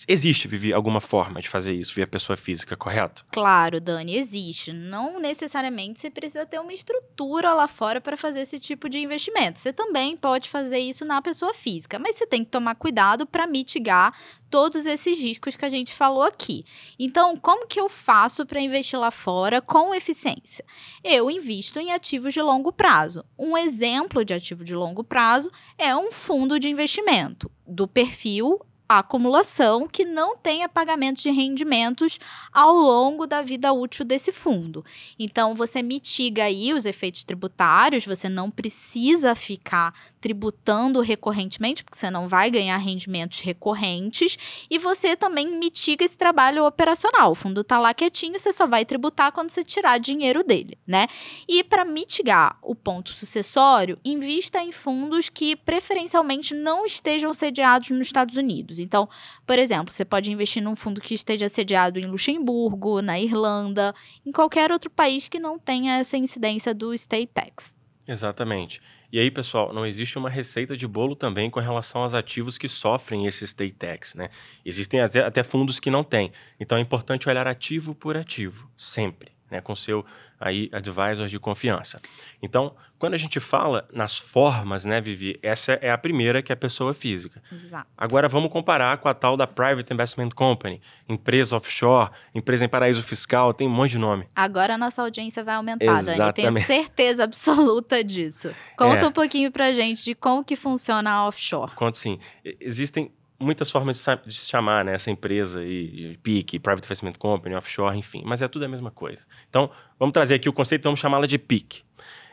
Existe, 0.07 0.47
Vivi, 0.47 0.73
alguma 0.73 0.99
forma 0.99 1.41
de 1.41 1.49
fazer 1.49 1.73
isso 1.73 1.93
via 1.93 2.07
pessoa 2.07 2.35
física, 2.35 2.75
correto? 2.75 3.25
Claro, 3.31 3.79
Dani, 3.79 4.15
existe. 4.15 4.73
Não 4.73 5.19
necessariamente 5.19 5.99
você 5.99 6.09
precisa 6.09 6.45
ter 6.45 6.59
uma 6.59 6.73
estrutura 6.73 7.53
lá 7.53 7.67
fora 7.67 8.01
para 8.01 8.17
fazer 8.17 8.41
esse 8.41 8.59
tipo 8.59 8.89
de 8.89 8.99
investimento. 8.99 9.59
Você 9.59 9.71
também 9.71 10.17
pode 10.17 10.49
fazer 10.49 10.79
isso 10.79 11.05
na 11.05 11.21
pessoa 11.21 11.53
física, 11.53 11.99
mas 11.99 12.15
você 12.15 12.25
tem 12.25 12.43
que 12.43 12.51
tomar 12.51 12.75
cuidado 12.75 13.25
para 13.25 13.47
mitigar 13.47 14.13
todos 14.49 14.85
esses 14.85 15.17
riscos 15.17 15.55
que 15.55 15.65
a 15.65 15.69
gente 15.69 15.93
falou 15.93 16.23
aqui. 16.23 16.65
Então, 16.99 17.37
como 17.37 17.67
que 17.67 17.79
eu 17.79 17.87
faço 17.87 18.45
para 18.45 18.59
investir 18.59 18.99
lá 18.99 19.09
fora 19.09 19.61
com 19.61 19.95
eficiência? 19.95 20.65
Eu 21.03 21.31
invisto 21.31 21.79
em 21.79 21.91
ativos 21.91 22.33
de 22.33 22.41
longo 22.41 22.71
prazo. 22.71 23.23
Um 23.39 23.57
exemplo 23.57 24.25
de 24.25 24.33
ativo 24.33 24.63
de 24.63 24.75
longo 24.75 25.03
prazo 25.03 25.49
é 25.77 25.95
um 25.95 26.11
fundo 26.11 26.59
de 26.59 26.69
investimento 26.69 27.49
do 27.65 27.87
perfil 27.87 28.59
acumulação 28.99 29.87
que 29.87 30.05
não 30.05 30.37
tenha 30.37 30.69
pagamento 30.69 31.21
de 31.21 31.31
rendimentos 31.31 32.19
ao 32.51 32.73
longo 32.73 33.25
da 33.25 33.41
vida 33.41 33.71
útil 33.71 34.05
desse 34.05 34.31
fundo. 34.31 34.83
Então, 35.17 35.55
você 35.55 35.81
mitiga 35.81 36.43
aí 36.43 36.73
os 36.73 36.85
efeitos 36.85 37.23
tributários, 37.23 38.05
você 38.05 38.27
não 38.27 38.49
precisa 38.49 39.35
ficar 39.35 39.93
tributando 40.21 41.01
recorrentemente, 41.01 41.83
porque 41.83 41.97
você 41.97 42.11
não 42.11 42.27
vai 42.27 42.51
ganhar 42.51 42.77
rendimentos 42.77 43.39
recorrentes, 43.39 44.37
e 44.69 44.77
você 44.77 45.15
também 45.15 45.57
mitiga 45.57 46.05
esse 46.05 46.17
trabalho 46.17 46.65
operacional. 46.65 47.31
O 47.31 47.35
fundo 47.35 47.61
está 47.61 47.79
lá 47.79 47.93
quietinho, 47.93 48.39
você 48.39 48.53
só 48.53 48.67
vai 48.67 48.85
tributar 48.85 49.31
quando 49.31 49.49
você 49.49 49.63
tirar 49.63 49.97
dinheiro 49.97 50.43
dele, 50.43 50.77
né? 50.85 51.07
E 51.47 51.63
para 51.63 51.83
mitigar 51.83 52.57
o 52.61 52.75
ponto 52.75 53.11
sucessório, 53.11 53.97
invista 54.05 54.59
em 54.63 54.71
fundos 54.71 55.27
que 55.27 55.55
preferencialmente 55.55 56.53
não 56.53 56.85
estejam 56.85 57.33
sediados 57.33 57.89
nos 57.89 58.07
Estados 58.07 58.37
Unidos. 58.37 58.77
Então, 58.77 59.09
por 59.45 59.57
exemplo, 59.57 59.91
você 59.91 60.05
pode 60.05 60.31
investir 60.31 60.61
num 60.61 60.75
fundo 60.75 61.01
que 61.01 61.15
esteja 61.15 61.49
sediado 61.49 61.97
em 61.97 62.05
Luxemburgo, 62.05 63.01
na 63.01 63.19
Irlanda, 63.19 63.93
em 64.25 64.31
qualquer 64.31 64.71
outro 64.71 64.89
país 64.91 65.27
que 65.27 65.39
não 65.39 65.57
tenha 65.57 65.97
essa 65.97 66.15
incidência 66.15 66.73
do 66.73 66.93
state 66.93 67.31
tax. 67.33 67.80
Exatamente. 68.11 68.81
E 69.09 69.19
aí, 69.19 69.31
pessoal, 69.31 69.71
não 69.73 69.85
existe 69.85 70.17
uma 70.17 70.29
receita 70.29 70.75
de 70.75 70.85
bolo 70.85 71.15
também 71.15 71.49
com 71.49 71.61
relação 71.61 72.01
aos 72.01 72.13
ativos 72.13 72.57
que 72.57 72.67
sofrem 72.67 73.25
esse 73.25 73.45
state 73.45 73.73
tax, 73.73 74.15
né? 74.15 74.29
Existem 74.65 74.99
até 74.99 75.43
fundos 75.43 75.79
que 75.79 75.89
não 75.89 76.03
têm. 76.03 76.31
Então 76.59 76.77
é 76.77 76.81
importante 76.81 77.29
olhar 77.29 77.47
ativo 77.47 77.95
por 77.95 78.17
ativo, 78.17 78.69
sempre 78.75 79.31
né, 79.51 79.61
com 79.61 79.75
seu 79.75 80.03
aí 80.39 80.69
advisor 80.71 81.27
de 81.27 81.37
confiança. 81.37 82.01
Então, 82.41 82.73
quando 82.97 83.13
a 83.13 83.17
gente 83.17 83.39
fala 83.39 83.87
nas 83.93 84.17
formas, 84.17 84.85
né, 84.85 84.99
Vivi, 84.99 85.37
essa 85.43 85.73
é 85.73 85.91
a 85.91 85.97
primeira 85.97 86.41
que 86.41 86.51
é 86.51 86.55
a 86.55 86.57
pessoa 86.57 86.93
física. 86.95 87.43
Exato. 87.51 87.85
Agora 87.95 88.27
vamos 88.27 88.49
comparar 88.51 88.97
com 88.97 89.07
a 89.07 89.13
tal 89.13 89.37
da 89.37 89.45
Private 89.45 89.93
Investment 89.93 90.29
Company, 90.29 90.81
empresa 91.07 91.55
offshore, 91.55 92.09
empresa 92.33 92.65
em 92.65 92.69
paraíso 92.69 93.03
fiscal, 93.03 93.53
tem 93.53 93.67
um 93.67 93.71
monte 93.71 93.91
de 93.91 93.97
nome. 93.99 94.27
Agora 94.35 94.73
a 94.75 94.77
nossa 94.77 95.01
audiência 95.03 95.43
vai 95.43 95.55
aumentar, 95.55 95.85
Exatamente. 95.99 96.17
Dani. 96.17 96.33
Tenho 96.33 96.65
certeza 96.65 97.23
absoluta 97.23 98.03
disso. 98.03 98.49
Conta 98.77 99.05
É. 99.05 99.07
um 99.07 99.11
pouquinho 99.11 99.51
pra 99.51 99.71
gente 99.73 100.03
de 100.03 100.15
como 100.15 100.43
que 100.43 100.55
funciona 100.55 101.11
a 101.11 101.27
offshore. 101.27 101.71
Conto 101.75 101.97
sim. 101.97 102.17
Existem 102.59 103.11
muitas 103.41 103.71
formas 103.71 103.97
de, 104.25 104.33
se 104.33 104.45
chamar 104.45 104.85
né, 104.85 104.93
essa 104.93 105.09
empresa 105.09 105.63
de 105.63 106.17
PIC, 106.21 106.59
Private 106.59 106.85
Investment 106.85 107.13
Company, 107.13 107.55
offshore, 107.55 107.97
enfim, 107.97 108.21
mas 108.25 108.41
é 108.41 108.47
tudo 108.47 108.65
a 108.65 108.67
mesma 108.67 108.91
coisa. 108.91 109.25
Então, 109.49 109.69
vamos 109.99 110.13
trazer 110.13 110.35
aqui 110.35 110.47
o 110.47 110.53
conceito, 110.53 110.83
vamos 110.83 110.99
chamá-la 110.99 111.25
de 111.25 111.37
PIC. 111.37 111.83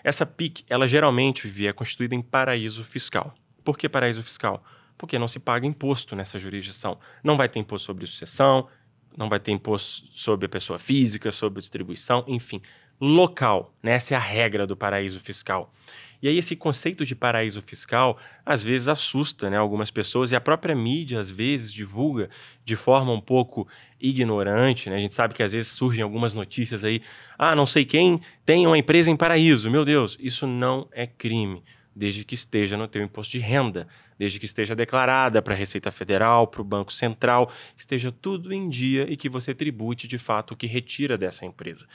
Essa 0.05 0.25
PIC, 0.25 0.65
ela 0.69 0.87
geralmente 0.87 1.67
é 1.67 1.73
constituída 1.73 2.15
em 2.15 2.23
paraíso 2.23 2.85
fiscal. 2.85 3.35
Por 3.65 3.77
que 3.77 3.89
paraíso 3.89 4.23
fiscal? 4.23 4.63
Porque 4.97 5.19
não 5.19 5.29
se 5.29 5.39
paga 5.39 5.67
imposto 5.67 6.15
nessa 6.15 6.39
jurisdição. 6.39 6.99
Não 7.23 7.37
vai 7.37 7.49
ter 7.49 7.59
imposto 7.59 7.87
sobre 7.87 8.07
sucessão, 8.07 8.69
não 9.17 9.29
vai 9.29 9.41
ter 9.41 9.53
imposto 9.53 10.07
sobre 10.13 10.47
a 10.47 10.49
pessoa 10.49 10.79
física, 10.79 11.33
sobre 11.33 11.61
distribuição, 11.61 12.25
enfim. 12.27 12.61
Local, 13.01 13.75
né? 13.83 13.93
essa 13.93 14.15
é 14.15 14.17
a 14.17 14.21
regra 14.21 14.67
do 14.67 14.77
paraíso 14.77 15.21
fiscal. 15.21 15.73
E 16.21 16.29
aí 16.29 16.37
esse 16.37 16.57
conceito 16.57 17.07
de 17.07 17.15
paraíso 17.15 17.63
fiscal 17.63 18.19
às 18.45 18.63
vezes 18.63 18.89
assusta 18.89 19.49
né, 19.49 19.57
algumas 19.57 19.91
pessoas 19.91 20.33
e 20.33 20.37
a 20.37 20.41
própria 20.41 20.75
mídia 20.75 21.21
às 21.21 21.31
vezes 21.31 21.73
divulga 21.73 22.29
de 22.65 22.75
forma 22.77 23.13
um 23.13 23.21
pouco 23.21 23.69
ignorante. 24.01 24.91
Né? 24.91 24.97
A 24.97 25.01
gente 25.01 25.15
sabe 25.15 25.35
que 25.35 25.43
às 25.43 25.53
vezes 25.53 25.71
surgem 25.71 26.03
algumas 26.03 26.35
notícias 26.35 26.83
aí, 26.83 27.03
ah, 27.39 27.55
não 27.55 27.67
sei 27.67 27.85
quem 27.85 28.21
tem 28.45 28.67
uma 28.67 28.79
empresa 28.79 29.11
em 29.11 29.17
paraíso. 29.17 29.71
Meu 29.71 29.85
Deus, 29.85 30.17
isso 30.21 30.47
não 30.47 30.89
é 30.93 31.07
crime, 31.07 31.63
desde 31.95 32.25
que 32.25 32.35
esteja 32.35 32.77
no 32.77 32.89
teu 32.89 33.03
imposto 33.03 33.33
de 33.33 33.39
renda, 33.39 33.87
desde 34.19 34.41
que 34.41 34.47
esteja 34.47 34.75
declarada 34.75 35.41
para 35.41 35.55
a 35.55 35.57
Receita 35.57 35.93
Federal, 35.93 36.49
para 36.49 36.61
o 36.61 36.65
Banco 36.65 36.93
Central, 36.93 37.51
esteja 37.77 38.11
tudo 38.11 38.53
em 38.53 38.69
dia 38.69 39.07
e 39.09 39.17
que 39.17 39.29
você 39.29 39.55
tribute 39.55 40.09
de 40.09 40.19
fato 40.19 40.53
o 40.53 40.57
que 40.57 40.67
retira 40.67 41.17
dessa 41.17 41.47
empresa. 41.47 41.87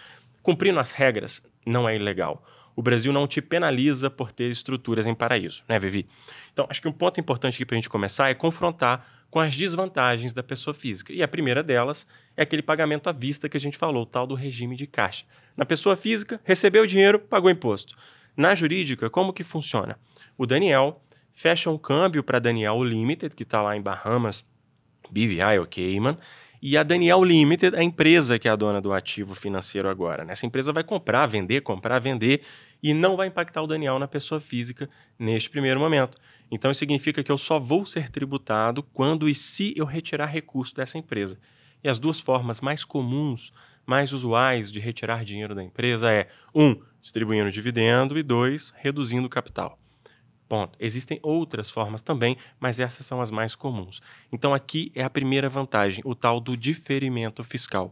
Cumprindo 0.41 0.79
as 0.79 0.91
regras, 0.91 1.41
não 1.65 1.87
é 1.87 1.95
ilegal. 1.95 2.43
O 2.75 2.81
Brasil 2.81 3.13
não 3.13 3.27
te 3.27 3.41
penaliza 3.41 4.09
por 4.09 4.31
ter 4.31 4.49
estruturas 4.49 5.05
em 5.05 5.13
paraíso, 5.13 5.63
né, 5.67 5.77
Vivi? 5.77 6.07
Então, 6.51 6.65
acho 6.69 6.81
que 6.81 6.87
um 6.87 6.91
ponto 6.91 7.19
importante 7.19 7.55
aqui 7.55 7.65
para 7.65 7.75
a 7.75 7.77
gente 7.77 7.89
começar 7.89 8.29
é 8.29 8.33
confrontar 8.33 9.05
com 9.29 9.39
as 9.39 9.55
desvantagens 9.55 10.33
da 10.33 10.43
pessoa 10.43 10.73
física. 10.73 11.11
E 11.11 11.23
a 11.23 11.27
primeira 11.27 11.63
delas 11.63 12.05
é 12.37 12.43
aquele 12.43 12.61
pagamento 12.61 13.09
à 13.09 13.11
vista 13.11 13.49
que 13.49 13.57
a 13.57 13.59
gente 13.59 13.77
falou, 13.77 14.03
o 14.03 14.05
tal 14.05 14.27
do 14.27 14.35
regime 14.35 14.75
de 14.75 14.85
caixa. 14.85 15.25
Na 15.57 15.65
pessoa 15.65 15.95
física, 15.95 16.39
recebeu 16.43 16.83
o 16.83 16.87
dinheiro, 16.87 17.19
pagou 17.19 17.49
imposto. 17.49 17.95
Na 18.37 18.53
jurídica, 18.55 19.09
como 19.09 19.33
que 19.33 19.43
funciona? 19.43 19.97
O 20.37 20.45
fecha 21.31 21.69
um 21.69 21.77
câmbio 21.77 22.23
para 22.23 22.39
Daniel 22.39 22.83
Limited, 22.83 23.35
que 23.35 23.43
está 23.43 23.61
lá 23.61 23.75
em 23.75 23.81
Bahamas, 23.81 24.45
BVI 25.09 25.59
ou 25.59 25.67
Cayman, 25.67 26.17
e 26.65 26.77
a 26.77 26.83
Daniel 26.83 27.21
Limited, 27.25 27.75
a 27.75 27.83
empresa 27.83 28.39
que 28.39 28.47
é 28.47 28.51
a 28.51 28.55
dona 28.55 28.79
do 28.79 28.93
ativo 28.93 29.35
financeiro 29.35 29.89
agora. 29.89 30.23
né? 30.23 30.31
Essa 30.31 30.45
empresa 30.45 30.71
vai 30.71 30.81
comprar, 30.81 31.27
vender, 31.27 31.59
comprar, 31.59 31.99
vender, 31.99 32.41
e 32.81 32.93
não 32.93 33.17
vai 33.17 33.27
impactar 33.27 33.61
o 33.61 33.67
Daniel 33.67 33.99
na 33.99 34.07
pessoa 34.07 34.39
física 34.39 34.89
neste 35.19 35.49
primeiro 35.49 35.77
momento. 35.77 36.17
Então, 36.49 36.71
isso 36.71 36.79
significa 36.79 37.21
que 37.21 37.29
eu 37.29 37.37
só 37.37 37.59
vou 37.59 37.85
ser 37.85 38.09
tributado 38.09 38.81
quando 38.81 39.27
e 39.27 39.35
se 39.35 39.73
eu 39.75 39.83
retirar 39.83 40.27
recurso 40.27 40.73
dessa 40.73 40.97
empresa. 40.97 41.37
E 41.83 41.89
as 41.89 41.99
duas 41.99 42.21
formas 42.21 42.61
mais 42.61 42.85
comuns, 42.85 43.51
mais 43.85 44.13
usuais 44.13 44.71
de 44.71 44.79
retirar 44.79 45.25
dinheiro 45.25 45.53
da 45.53 45.61
empresa 45.61 46.09
é, 46.09 46.29
um, 46.55 46.79
distribuindo 47.01 47.51
dividendo, 47.51 48.17
e 48.17 48.23
dois, 48.23 48.73
reduzindo 48.77 49.27
o 49.27 49.29
capital. 49.29 49.82
Ponto. 50.53 50.77
Existem 50.79 51.19
outras 51.23 51.71
formas 51.71 52.03
também, 52.03 52.37
mas 52.59 52.79
essas 52.79 53.07
são 53.07 53.19
as 53.19 53.31
mais 53.31 53.55
comuns. 53.55 54.03
Então, 54.31 54.53
aqui 54.53 54.91
é 54.93 55.03
a 55.03 55.09
primeira 55.09 55.49
vantagem, 55.49 56.03
o 56.05 56.13
tal 56.13 56.39
do 56.39 56.55
diferimento 56.55 57.43
fiscal. 57.43 57.91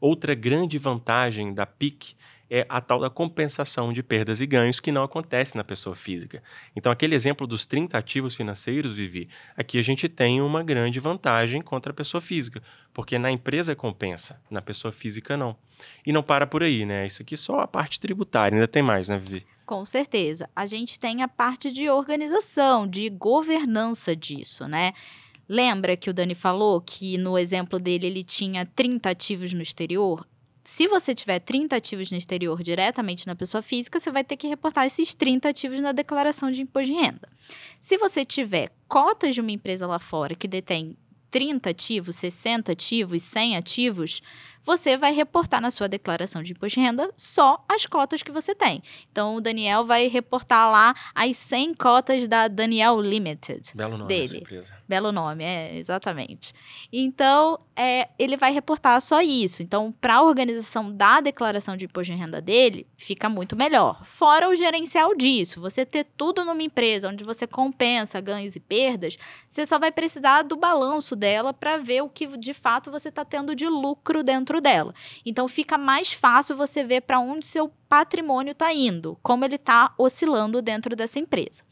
Outra 0.00 0.32
grande 0.32 0.78
vantagem 0.78 1.52
da 1.52 1.66
PIC 1.66 2.14
é 2.48 2.64
a 2.68 2.80
tal 2.80 3.00
da 3.00 3.10
compensação 3.10 3.92
de 3.92 4.04
perdas 4.04 4.40
e 4.40 4.46
ganhos 4.46 4.78
que 4.78 4.92
não 4.92 5.02
acontece 5.02 5.56
na 5.56 5.64
pessoa 5.64 5.96
física. 5.96 6.40
Então, 6.76 6.92
aquele 6.92 7.16
exemplo 7.16 7.44
dos 7.44 7.66
30 7.66 7.98
ativos 7.98 8.36
financeiros, 8.36 8.92
Vivi, 8.92 9.28
aqui 9.56 9.76
a 9.76 9.82
gente 9.82 10.08
tem 10.08 10.40
uma 10.40 10.62
grande 10.62 11.00
vantagem 11.00 11.60
contra 11.60 11.90
a 11.90 11.92
pessoa 11.92 12.20
física, 12.20 12.62
porque 12.94 13.18
na 13.18 13.32
empresa 13.32 13.74
compensa, 13.74 14.40
na 14.48 14.62
pessoa 14.62 14.92
física 14.92 15.36
não. 15.36 15.56
E 16.06 16.12
não 16.12 16.22
para 16.22 16.46
por 16.46 16.62
aí, 16.62 16.86
né? 16.86 17.04
Isso 17.04 17.20
aqui 17.20 17.36
só 17.36 17.58
a 17.58 17.66
parte 17.66 17.98
tributária, 17.98 18.54
ainda 18.54 18.68
tem 18.68 18.80
mais, 18.80 19.08
né, 19.08 19.18
Vivi? 19.18 19.44
Com 19.66 19.84
certeza. 19.84 20.48
A 20.54 20.64
gente 20.64 20.98
tem 20.98 21.22
a 21.22 21.28
parte 21.28 21.72
de 21.72 21.90
organização, 21.90 22.86
de 22.86 23.10
governança 23.10 24.14
disso, 24.14 24.68
né? 24.68 24.92
Lembra 25.48 25.96
que 25.96 26.08
o 26.08 26.14
Dani 26.14 26.36
falou 26.36 26.80
que 26.80 27.18
no 27.18 27.36
exemplo 27.36 27.78
dele 27.80 28.06
ele 28.06 28.24
tinha 28.24 28.64
30 28.64 29.10
ativos 29.10 29.52
no 29.52 29.60
exterior? 29.60 30.24
Se 30.62 30.86
você 30.88 31.14
tiver 31.14 31.40
30 31.40 31.76
ativos 31.76 32.10
no 32.10 32.16
exterior 32.16 32.62
diretamente 32.62 33.26
na 33.26 33.36
pessoa 33.36 33.62
física, 33.62 34.00
você 34.00 34.10
vai 34.10 34.24
ter 34.24 34.36
que 34.36 34.48
reportar 34.48 34.86
esses 34.86 35.14
30 35.14 35.48
ativos 35.48 35.80
na 35.80 35.92
declaração 35.92 36.50
de 36.50 36.62
imposto 36.62 36.92
de 36.92 36.98
renda. 36.98 37.28
Se 37.80 37.98
você 37.98 38.24
tiver 38.24 38.72
cotas 38.88 39.34
de 39.34 39.40
uma 39.40 39.52
empresa 39.52 39.86
lá 39.86 39.98
fora 39.98 40.34
que 40.34 40.48
detém 40.48 40.96
30 41.30 41.70
ativos, 41.70 42.16
60 42.16 42.72
ativos, 42.72 43.22
100 43.22 43.56
ativos, 43.56 44.22
você 44.66 44.96
vai 44.96 45.12
reportar 45.12 45.60
na 45.60 45.70
sua 45.70 45.88
declaração 45.88 46.42
de 46.42 46.50
imposto 46.50 46.80
de 46.80 46.84
renda 46.84 47.08
só 47.16 47.64
as 47.68 47.86
cotas 47.86 48.20
que 48.20 48.32
você 48.32 48.52
tem. 48.52 48.82
Então, 49.12 49.36
o 49.36 49.40
Daniel 49.40 49.86
vai 49.86 50.08
reportar 50.08 50.70
lá 50.70 50.92
as 51.14 51.36
100 51.36 51.74
cotas 51.74 52.26
da 52.26 52.48
Daniel 52.48 53.00
Limited. 53.00 53.70
Belo 53.76 53.96
nome 53.96 54.08
Dele. 54.08 54.38
empresa. 54.38 54.76
Belo 54.88 55.12
nome, 55.12 55.44
é, 55.44 55.78
exatamente. 55.78 56.52
Então, 56.92 57.58
é, 57.76 58.08
ele 58.18 58.36
vai 58.36 58.52
reportar 58.52 59.00
só 59.00 59.22
isso. 59.22 59.62
Então, 59.62 59.94
para 60.00 60.16
a 60.16 60.22
organização 60.22 60.92
da 60.92 61.20
declaração 61.20 61.76
de 61.76 61.84
imposto 61.84 62.12
de 62.12 62.18
renda 62.18 62.40
dele, 62.40 62.88
fica 62.96 63.28
muito 63.28 63.54
melhor. 63.54 64.04
Fora 64.04 64.48
o 64.48 64.54
gerencial 64.56 65.14
disso, 65.14 65.60
você 65.60 65.86
ter 65.86 66.04
tudo 66.16 66.44
numa 66.44 66.62
empresa 66.62 67.08
onde 67.08 67.22
você 67.22 67.46
compensa 67.46 68.20
ganhos 68.20 68.56
e 68.56 68.60
perdas, 68.60 69.16
você 69.48 69.64
só 69.64 69.78
vai 69.78 69.92
precisar 69.92 70.42
do 70.42 70.56
balanço 70.56 71.14
dela 71.14 71.52
para 71.52 71.78
ver 71.78 72.02
o 72.02 72.08
que 72.08 72.26
de 72.36 72.52
fato 72.52 72.90
você 72.90 73.10
está 73.10 73.24
tendo 73.24 73.54
de 73.54 73.68
lucro 73.68 74.24
dentro 74.24 74.55
dela. 74.60 74.94
Então, 75.24 75.46
fica 75.48 75.78
mais 75.78 76.12
fácil 76.12 76.56
você 76.56 76.84
ver 76.84 77.02
para 77.02 77.20
onde 77.20 77.46
seu 77.46 77.68
patrimônio 77.88 78.52
está 78.52 78.72
indo, 78.72 79.18
como 79.22 79.44
ele 79.44 79.56
está 79.56 79.94
oscilando 79.98 80.60
dentro 80.60 80.94
dessa 80.96 81.18
empresa. 81.18 81.62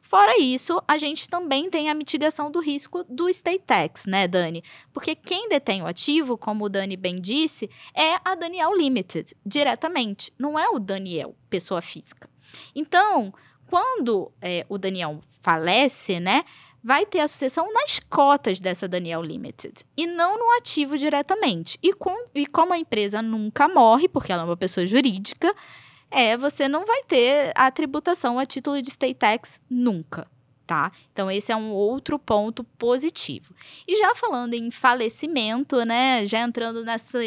Fora 0.00 0.38
isso, 0.38 0.82
a 0.86 0.98
gente 0.98 1.28
também 1.30 1.70
tem 1.70 1.88
a 1.88 1.94
mitigação 1.94 2.50
do 2.50 2.60
risco 2.60 3.02
do 3.08 3.26
state 3.30 3.64
tax, 3.66 4.04
né, 4.04 4.28
Dani? 4.28 4.62
Porque 4.92 5.14
quem 5.14 5.48
detém 5.48 5.82
o 5.82 5.86
ativo, 5.86 6.36
como 6.36 6.66
o 6.66 6.68
Dani 6.68 6.94
bem 6.94 7.18
disse, 7.18 7.70
é 7.94 8.16
a 8.22 8.34
Daniel 8.34 8.76
Limited, 8.76 9.34
diretamente. 9.46 10.30
Não 10.38 10.58
é 10.58 10.68
o 10.68 10.78
Daniel, 10.78 11.34
pessoa 11.48 11.80
física. 11.80 12.28
Então, 12.74 13.32
quando 13.66 14.30
é, 14.42 14.66
o 14.68 14.76
Daniel 14.76 15.20
falece, 15.40 16.20
né, 16.20 16.44
vai 16.84 17.06
ter 17.06 17.20
a 17.20 17.28
sucessão 17.28 17.72
nas 17.72 17.98
cotas 17.98 18.60
dessa 18.60 18.86
Daniel 18.86 19.22
Limited 19.22 19.82
e 19.96 20.06
não 20.06 20.38
no 20.38 20.58
ativo 20.58 20.98
diretamente. 20.98 21.78
E, 21.82 21.94
com, 21.94 22.14
e 22.34 22.46
como 22.46 22.74
a 22.74 22.78
empresa 22.78 23.22
nunca 23.22 23.66
morre, 23.66 24.06
porque 24.06 24.30
ela 24.30 24.42
é 24.42 24.44
uma 24.44 24.56
pessoa 24.56 24.86
jurídica, 24.86 25.54
é, 26.10 26.36
você 26.36 26.68
não 26.68 26.84
vai 26.84 27.02
ter 27.04 27.52
a 27.54 27.70
tributação 27.70 28.38
a 28.38 28.44
título 28.44 28.82
de 28.82 28.90
state 28.90 29.14
tax 29.14 29.58
nunca, 29.68 30.28
tá? 30.66 30.92
Então 31.10 31.30
esse 31.30 31.50
é 31.50 31.56
um 31.56 31.70
outro 31.70 32.18
ponto 32.18 32.62
positivo. 32.62 33.54
E 33.88 33.96
já 33.96 34.14
falando 34.14 34.52
em 34.52 34.70
falecimento, 34.70 35.82
né, 35.86 36.26
já 36.26 36.40
entrando 36.40 36.84
nessa 36.84 37.18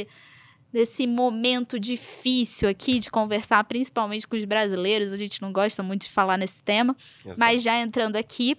nesse 0.71 1.07
momento 1.07 1.79
difícil 1.79 2.69
aqui 2.69 2.99
de 2.99 3.09
conversar, 3.09 3.63
principalmente 3.63 4.27
com 4.27 4.35
os 4.35 4.45
brasileiros, 4.45 5.13
a 5.13 5.17
gente 5.17 5.41
não 5.41 5.51
gosta 5.51 5.81
muito 5.81 6.03
de 6.03 6.11
falar 6.11 6.37
nesse 6.37 6.61
tema, 6.61 6.95
Exato. 7.25 7.39
mas 7.39 7.63
já 7.63 7.79
entrando 7.79 8.17
aqui, 8.17 8.57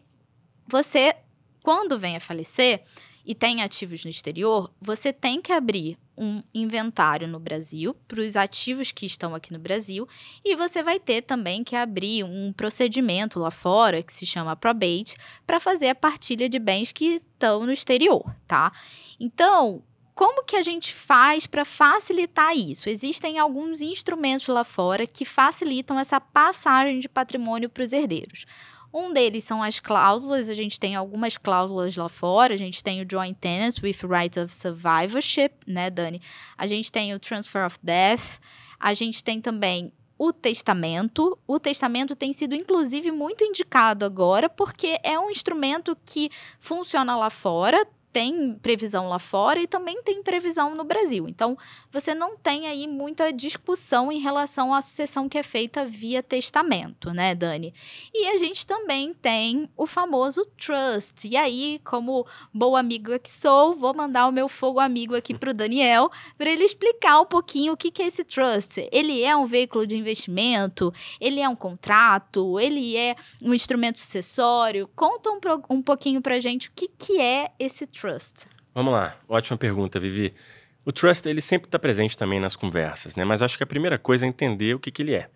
você 0.68 1.14
quando 1.62 1.98
vem 1.98 2.16
a 2.16 2.20
falecer 2.20 2.82
e 3.26 3.34
tem 3.34 3.62
ativos 3.62 4.04
no 4.04 4.10
exterior, 4.10 4.72
você 4.80 5.12
tem 5.12 5.42
que 5.42 5.52
abrir 5.52 5.98
um 6.16 6.42
inventário 6.52 7.28
no 7.28 7.38
Brasil 7.38 7.94
para 8.08 8.20
os 8.20 8.36
ativos 8.36 8.90
que 8.90 9.06
estão 9.06 9.34
aqui 9.34 9.52
no 9.52 9.58
Brasil 9.58 10.08
e 10.44 10.56
você 10.56 10.82
vai 10.82 10.98
ter 10.98 11.22
também 11.22 11.62
que 11.62 11.76
abrir 11.76 12.24
um 12.24 12.52
procedimento 12.52 13.38
lá 13.38 13.50
fora 13.50 14.02
que 14.02 14.12
se 14.12 14.24
chama 14.24 14.56
probate 14.56 15.16
para 15.46 15.60
fazer 15.60 15.88
a 15.88 15.94
partilha 15.94 16.48
de 16.48 16.58
bens 16.58 16.90
que 16.90 17.16
estão 17.16 17.64
no 17.66 17.72
exterior, 17.72 18.24
tá? 18.46 18.72
Então, 19.20 19.82
como 20.18 20.42
que 20.42 20.56
a 20.56 20.62
gente 20.64 20.92
faz 20.92 21.46
para 21.46 21.64
facilitar 21.64 22.56
isso? 22.56 22.88
Existem 22.88 23.38
alguns 23.38 23.80
instrumentos 23.80 24.48
lá 24.48 24.64
fora 24.64 25.06
que 25.06 25.24
facilitam 25.24 25.96
essa 25.96 26.20
passagem 26.20 26.98
de 26.98 27.08
patrimônio 27.08 27.68
para 27.68 27.84
os 27.84 27.92
herdeiros. 27.92 28.44
Um 28.92 29.12
deles 29.12 29.44
são 29.44 29.62
as 29.62 29.78
cláusulas, 29.80 30.48
a 30.48 30.54
gente 30.54 30.80
tem 30.80 30.96
algumas 30.96 31.36
cláusulas 31.36 31.96
lá 31.96 32.08
fora, 32.08 32.54
a 32.54 32.56
gente 32.56 32.82
tem 32.82 33.02
o 33.02 33.06
Joint 33.10 33.36
Tenants 33.38 33.82
with 33.82 33.98
Right 34.02 34.38
of 34.40 34.52
Survivorship, 34.52 35.52
né, 35.66 35.90
Dani? 35.90 36.22
A 36.56 36.66
gente 36.66 36.90
tem 36.90 37.14
o 37.14 37.18
Transfer 37.18 37.66
of 37.66 37.78
Death, 37.82 38.40
a 38.80 38.94
gente 38.94 39.22
tem 39.22 39.40
também 39.40 39.92
o 40.18 40.32
testamento. 40.32 41.38
O 41.46 41.60
testamento 41.60 42.16
tem 42.16 42.32
sido, 42.32 42.54
inclusive, 42.54 43.10
muito 43.12 43.44
indicado 43.44 44.04
agora, 44.04 44.48
porque 44.48 44.98
é 45.04 45.18
um 45.18 45.30
instrumento 45.30 45.96
que 46.04 46.30
funciona 46.58 47.16
lá 47.16 47.30
fora, 47.30 47.86
tem 48.18 48.52
previsão 48.54 49.08
lá 49.08 49.20
fora 49.20 49.60
e 49.60 49.68
também 49.68 50.02
tem 50.02 50.24
previsão 50.24 50.74
no 50.74 50.82
Brasil. 50.82 51.28
Então, 51.28 51.56
você 51.88 52.12
não 52.12 52.36
tem 52.36 52.66
aí 52.66 52.88
muita 52.88 53.32
discussão 53.32 54.10
em 54.10 54.18
relação 54.18 54.74
à 54.74 54.82
sucessão 54.82 55.28
que 55.28 55.38
é 55.38 55.42
feita 55.44 55.84
via 55.84 56.20
testamento, 56.20 57.12
né, 57.12 57.32
Dani? 57.32 57.72
E 58.12 58.26
a 58.26 58.36
gente 58.36 58.66
também 58.66 59.14
tem 59.14 59.70
o 59.76 59.86
famoso 59.86 60.44
trust. 60.60 61.28
E 61.28 61.36
aí, 61.36 61.80
como 61.84 62.26
boa 62.52 62.80
amiga 62.80 63.20
que 63.20 63.30
sou, 63.30 63.76
vou 63.76 63.94
mandar 63.94 64.26
o 64.26 64.32
meu 64.32 64.48
fogo 64.48 64.80
amigo 64.80 65.14
aqui 65.14 65.32
para 65.32 65.50
o 65.50 65.54
Daniel 65.54 66.10
para 66.36 66.50
ele 66.50 66.64
explicar 66.64 67.20
um 67.20 67.26
pouquinho 67.26 67.74
o 67.74 67.76
que, 67.76 67.88
que 67.88 68.02
é 68.02 68.08
esse 68.08 68.24
trust. 68.24 68.88
Ele 68.90 69.22
é 69.22 69.36
um 69.36 69.46
veículo 69.46 69.86
de 69.86 69.96
investimento? 69.96 70.92
Ele 71.20 71.38
é 71.38 71.48
um 71.48 71.54
contrato? 71.54 72.58
Ele 72.58 72.96
é 72.96 73.14
um 73.40 73.54
instrumento 73.54 73.98
sucessório? 73.98 74.90
Conta 74.96 75.30
um, 75.30 75.38
um 75.70 75.80
pouquinho 75.80 76.20
para 76.20 76.40
gente 76.40 76.68
o 76.68 76.72
que, 76.74 76.88
que 76.88 77.20
é 77.20 77.52
esse 77.60 77.86
trust 77.86 78.07
trust? 78.08 78.46
Vamos 78.74 78.92
lá, 78.92 79.16
ótima 79.28 79.58
pergunta, 79.58 80.00
Vivi. 80.00 80.34
O 80.82 80.90
trust 80.90 81.28
ele 81.28 81.42
sempre 81.42 81.68
está 81.68 81.78
presente 81.78 82.16
também 82.16 82.40
nas 82.40 82.56
conversas, 82.56 83.14
né? 83.14 83.24
Mas 83.24 83.42
acho 83.42 83.58
que 83.58 83.62
a 83.62 83.66
primeira 83.66 83.98
coisa 83.98 84.24
é 84.24 84.28
entender 84.28 84.74
o 84.74 84.78
que, 84.78 84.90
que 84.90 85.02
ele 85.02 85.14
é. 85.14 85.28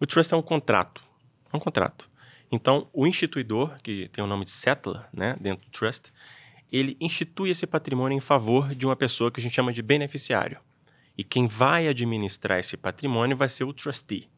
O 0.00 0.06
trust 0.06 0.32
é 0.32 0.36
um 0.36 0.42
contrato, 0.42 1.04
é 1.52 1.56
um 1.56 1.60
contrato. 1.60 2.08
Então, 2.50 2.88
o 2.92 3.06
instituidor, 3.06 3.76
que 3.82 4.08
tem 4.08 4.24
o 4.24 4.26
nome 4.26 4.44
de 4.44 4.50
settler, 4.50 5.02
né, 5.12 5.36
dentro 5.38 5.66
do 5.66 5.70
trust, 5.70 6.12
ele 6.72 6.96
institui 6.98 7.50
esse 7.50 7.66
patrimônio 7.66 8.16
em 8.16 8.20
favor 8.20 8.74
de 8.74 8.86
uma 8.86 8.96
pessoa 8.96 9.30
que 9.30 9.40
a 9.40 9.42
gente 9.42 9.54
chama 9.54 9.72
de 9.72 9.82
beneficiário. 9.82 10.58
E 11.16 11.22
quem 11.22 11.46
vai 11.46 11.88
administrar 11.88 12.58
esse 12.58 12.76
patrimônio 12.76 13.36
vai 13.36 13.48
ser 13.48 13.64
o 13.64 13.72
trustee. 13.72 14.28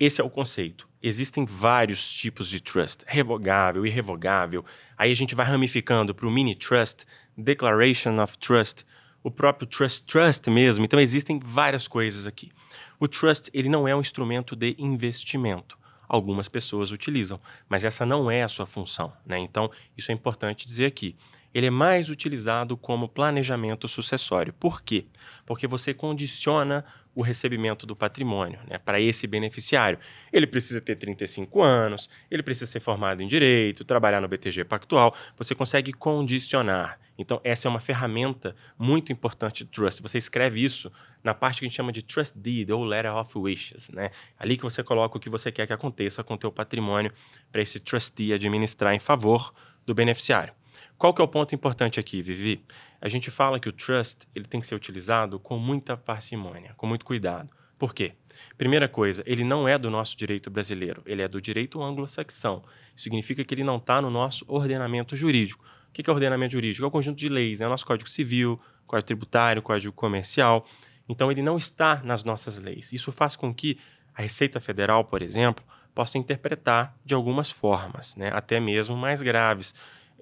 Esse 0.00 0.20
é 0.20 0.24
o 0.24 0.30
conceito. 0.30 0.88
Existem 1.02 1.44
vários 1.44 2.08
tipos 2.08 2.48
de 2.48 2.60
trust, 2.60 3.04
revogável, 3.06 3.84
irrevogável. 3.84 4.64
Aí 4.96 5.10
a 5.10 5.14
gente 5.14 5.34
vai 5.34 5.44
ramificando 5.44 6.14
para 6.14 6.26
o 6.26 6.30
mini 6.30 6.54
trust, 6.54 7.04
declaration 7.36 8.22
of 8.22 8.38
trust, 8.38 8.84
o 9.24 9.30
próprio 9.30 9.66
trust 9.66 10.06
trust 10.06 10.48
mesmo. 10.48 10.84
Então 10.84 11.00
existem 11.00 11.40
várias 11.40 11.88
coisas 11.88 12.28
aqui. 12.28 12.52
O 13.00 13.08
trust 13.08 13.50
ele 13.52 13.68
não 13.68 13.88
é 13.88 13.94
um 13.94 14.00
instrumento 14.00 14.54
de 14.54 14.76
investimento. 14.78 15.76
Algumas 16.08 16.48
pessoas 16.48 16.92
utilizam, 16.92 17.40
mas 17.68 17.84
essa 17.84 18.06
não 18.06 18.30
é 18.30 18.44
a 18.44 18.48
sua 18.48 18.66
função. 18.66 19.12
Né? 19.26 19.38
Então 19.40 19.68
isso 19.96 20.12
é 20.12 20.14
importante 20.14 20.64
dizer 20.64 20.86
aqui 20.86 21.16
ele 21.52 21.66
é 21.66 21.70
mais 21.70 22.08
utilizado 22.08 22.76
como 22.76 23.08
planejamento 23.08 23.88
sucessório. 23.88 24.52
Por 24.52 24.82
quê? 24.82 25.06
Porque 25.46 25.66
você 25.66 25.94
condiciona 25.94 26.84
o 27.18 27.22
recebimento 27.22 27.84
do 27.84 27.96
patrimônio 27.96 28.60
né, 28.68 28.78
para 28.78 29.00
esse 29.00 29.26
beneficiário. 29.26 29.98
Ele 30.32 30.46
precisa 30.46 30.80
ter 30.80 30.94
35 30.94 31.60
anos, 31.60 32.08
ele 32.30 32.44
precisa 32.44 32.70
ser 32.70 32.78
formado 32.78 33.20
em 33.20 33.26
direito, 33.26 33.84
trabalhar 33.84 34.20
no 34.20 34.28
BTG 34.28 34.64
Pactual. 34.64 35.12
Você 35.36 35.52
consegue 35.52 35.92
condicionar. 35.92 37.00
Então, 37.18 37.40
essa 37.42 37.66
é 37.66 37.68
uma 37.68 37.80
ferramenta 37.80 38.54
muito 38.78 39.10
importante 39.10 39.64
de 39.64 39.70
trust. 39.70 40.00
Você 40.00 40.16
escreve 40.16 40.64
isso 40.64 40.92
na 41.24 41.34
parte 41.34 41.58
que 41.58 41.64
a 41.64 41.68
gente 41.68 41.76
chama 41.76 41.90
de 41.90 42.04
trust 42.04 42.38
deed 42.38 42.70
ou 42.70 42.84
letter 42.84 43.12
of 43.16 43.36
wishes. 43.36 43.90
Né? 43.90 44.12
Ali 44.38 44.56
que 44.56 44.62
você 44.62 44.84
coloca 44.84 45.16
o 45.16 45.20
que 45.20 45.28
você 45.28 45.50
quer 45.50 45.66
que 45.66 45.72
aconteça 45.72 46.22
com 46.22 46.34
o 46.34 46.38
teu 46.38 46.52
patrimônio 46.52 47.12
para 47.50 47.60
esse 47.60 47.80
trustee 47.80 48.32
administrar 48.32 48.94
em 48.94 49.00
favor 49.00 49.52
do 49.84 49.92
beneficiário. 49.92 50.54
Qual 50.98 51.14
que 51.14 51.22
é 51.22 51.24
o 51.24 51.28
ponto 51.28 51.54
importante 51.54 52.00
aqui, 52.00 52.20
Vivi? 52.20 52.60
A 53.00 53.08
gente 53.08 53.30
fala 53.30 53.60
que 53.60 53.68
o 53.68 53.72
trust 53.72 54.26
ele 54.34 54.46
tem 54.46 54.60
que 54.60 54.66
ser 54.66 54.74
utilizado 54.74 55.38
com 55.38 55.56
muita 55.56 55.96
parcimônia, 55.96 56.74
com 56.76 56.88
muito 56.88 57.04
cuidado. 57.04 57.48
Por 57.78 57.94
quê? 57.94 58.14
Primeira 58.56 58.88
coisa, 58.88 59.22
ele 59.24 59.44
não 59.44 59.68
é 59.68 59.78
do 59.78 59.88
nosso 59.92 60.16
direito 60.16 60.50
brasileiro, 60.50 61.00
ele 61.06 61.22
é 61.22 61.28
do 61.28 61.40
direito 61.40 61.80
anglo-saxão. 61.80 62.64
Significa 62.96 63.44
que 63.44 63.54
ele 63.54 63.62
não 63.62 63.76
está 63.76 64.02
no 64.02 64.10
nosso 64.10 64.44
ordenamento 64.48 65.14
jurídico. 65.14 65.64
O 65.88 65.92
que 65.92 66.10
é 66.10 66.12
ordenamento 66.12 66.54
jurídico? 66.54 66.84
É 66.84 66.88
o 66.88 66.90
conjunto 66.90 67.16
de 67.16 67.28
leis, 67.28 67.60
é 67.60 67.66
o 67.68 67.70
nosso 67.70 67.86
Código 67.86 68.10
Civil, 68.10 68.60
Código 68.84 69.06
Tributário, 69.06 69.62
Código 69.62 69.94
Comercial. 69.94 70.66
Então, 71.08 71.30
ele 71.30 71.42
não 71.42 71.56
está 71.56 72.02
nas 72.02 72.24
nossas 72.24 72.58
leis. 72.58 72.92
Isso 72.92 73.12
faz 73.12 73.36
com 73.36 73.54
que 73.54 73.78
a 74.12 74.22
Receita 74.22 74.58
Federal, 74.58 75.04
por 75.04 75.22
exemplo, 75.22 75.64
possa 75.94 76.18
interpretar 76.18 76.96
de 77.04 77.14
algumas 77.14 77.52
formas, 77.52 78.16
né? 78.16 78.30
até 78.34 78.58
mesmo 78.58 78.96
mais 78.96 79.22
graves 79.22 79.72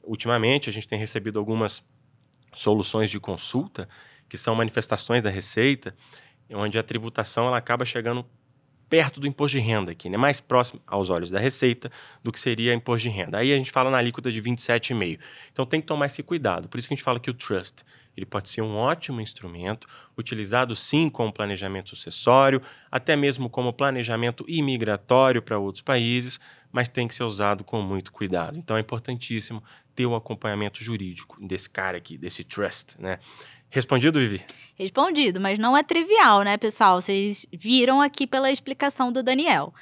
ultimamente 0.06 0.70
a 0.70 0.72
gente 0.72 0.88
tem 0.88 0.98
recebido 0.98 1.38
algumas 1.38 1.84
soluções 2.54 3.10
de 3.10 3.20
consulta 3.20 3.88
que 4.28 4.38
são 4.38 4.54
manifestações 4.54 5.22
da 5.22 5.30
receita, 5.30 5.94
onde 6.50 6.78
a 6.78 6.82
tributação 6.82 7.46
ela 7.46 7.58
acaba 7.58 7.84
chegando 7.84 8.24
perto 8.88 9.18
do 9.18 9.26
imposto 9.26 9.58
de 9.58 9.64
renda 9.64 9.90
aqui, 9.90 10.08
né? 10.08 10.16
mais 10.16 10.40
próximo 10.40 10.80
aos 10.86 11.10
olhos 11.10 11.30
da 11.30 11.40
receita 11.40 11.90
do 12.22 12.30
que 12.30 12.38
seria 12.38 12.72
imposto 12.72 13.08
de 13.08 13.14
renda. 13.14 13.38
Aí 13.38 13.52
a 13.52 13.56
gente 13.56 13.70
fala 13.70 13.90
na 13.90 13.98
alíquota 13.98 14.30
de 14.30 14.40
27,5%. 14.40 15.18
Então 15.52 15.66
tem 15.66 15.80
que 15.80 15.86
tomar 15.86 16.06
esse 16.06 16.22
cuidado. 16.22 16.68
Por 16.68 16.78
isso 16.78 16.86
que 16.86 16.94
a 16.94 16.96
gente 16.96 17.04
fala 17.04 17.18
que 17.18 17.30
o 17.30 17.34
trust 17.34 17.84
ele 18.16 18.24
pode 18.24 18.48
ser 18.48 18.62
um 18.62 18.76
ótimo 18.76 19.20
instrumento, 19.20 19.86
utilizado 20.16 20.74
sim 20.74 21.10
como 21.10 21.32
planejamento 21.32 21.90
sucessório, 21.90 22.62
até 22.90 23.14
mesmo 23.14 23.50
como 23.50 23.72
planejamento 23.72 24.44
imigratório 24.48 25.42
para 25.42 25.58
outros 25.58 25.82
países, 25.82 26.40
mas 26.72 26.88
tem 26.88 27.06
que 27.06 27.14
ser 27.14 27.24
usado 27.24 27.62
com 27.62 27.82
muito 27.82 28.10
cuidado. 28.10 28.58
Então 28.58 28.76
é 28.76 28.80
importantíssimo 28.80 29.62
ter 29.96 30.06
o 30.06 30.10
um 30.10 30.14
acompanhamento 30.14 30.84
jurídico 30.84 31.44
desse 31.44 31.68
cara 31.68 31.96
aqui, 31.96 32.16
desse 32.18 32.44
trust, 32.44 33.00
né? 33.00 33.18
Respondido, 33.68 34.20
Vivi? 34.20 34.44
Respondido, 34.76 35.40
mas 35.40 35.58
não 35.58 35.76
é 35.76 35.82
trivial, 35.82 36.42
né, 36.42 36.56
pessoal? 36.56 37.00
Vocês 37.00 37.46
viram 37.52 38.00
aqui 38.00 38.26
pela 38.26 38.52
explicação 38.52 39.10
do 39.10 39.22
Daniel. 39.22 39.74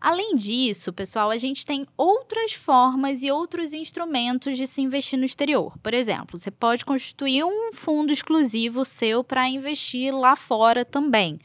Além 0.00 0.34
disso, 0.34 0.92
pessoal, 0.94 1.30
a 1.30 1.36
gente 1.36 1.64
tem 1.64 1.86
outras 1.96 2.54
formas 2.54 3.22
e 3.22 3.30
outros 3.30 3.74
instrumentos 3.74 4.56
de 4.56 4.66
se 4.66 4.80
investir 4.80 5.18
no 5.18 5.26
exterior. 5.26 5.76
Por 5.78 5.92
exemplo, 5.92 6.38
você 6.38 6.50
pode 6.50 6.86
constituir 6.86 7.44
um 7.44 7.70
fundo 7.72 8.10
exclusivo 8.10 8.82
seu 8.84 9.22
para 9.22 9.46
investir 9.46 10.12
lá 10.12 10.34
fora 10.34 10.86
também. 10.86 11.38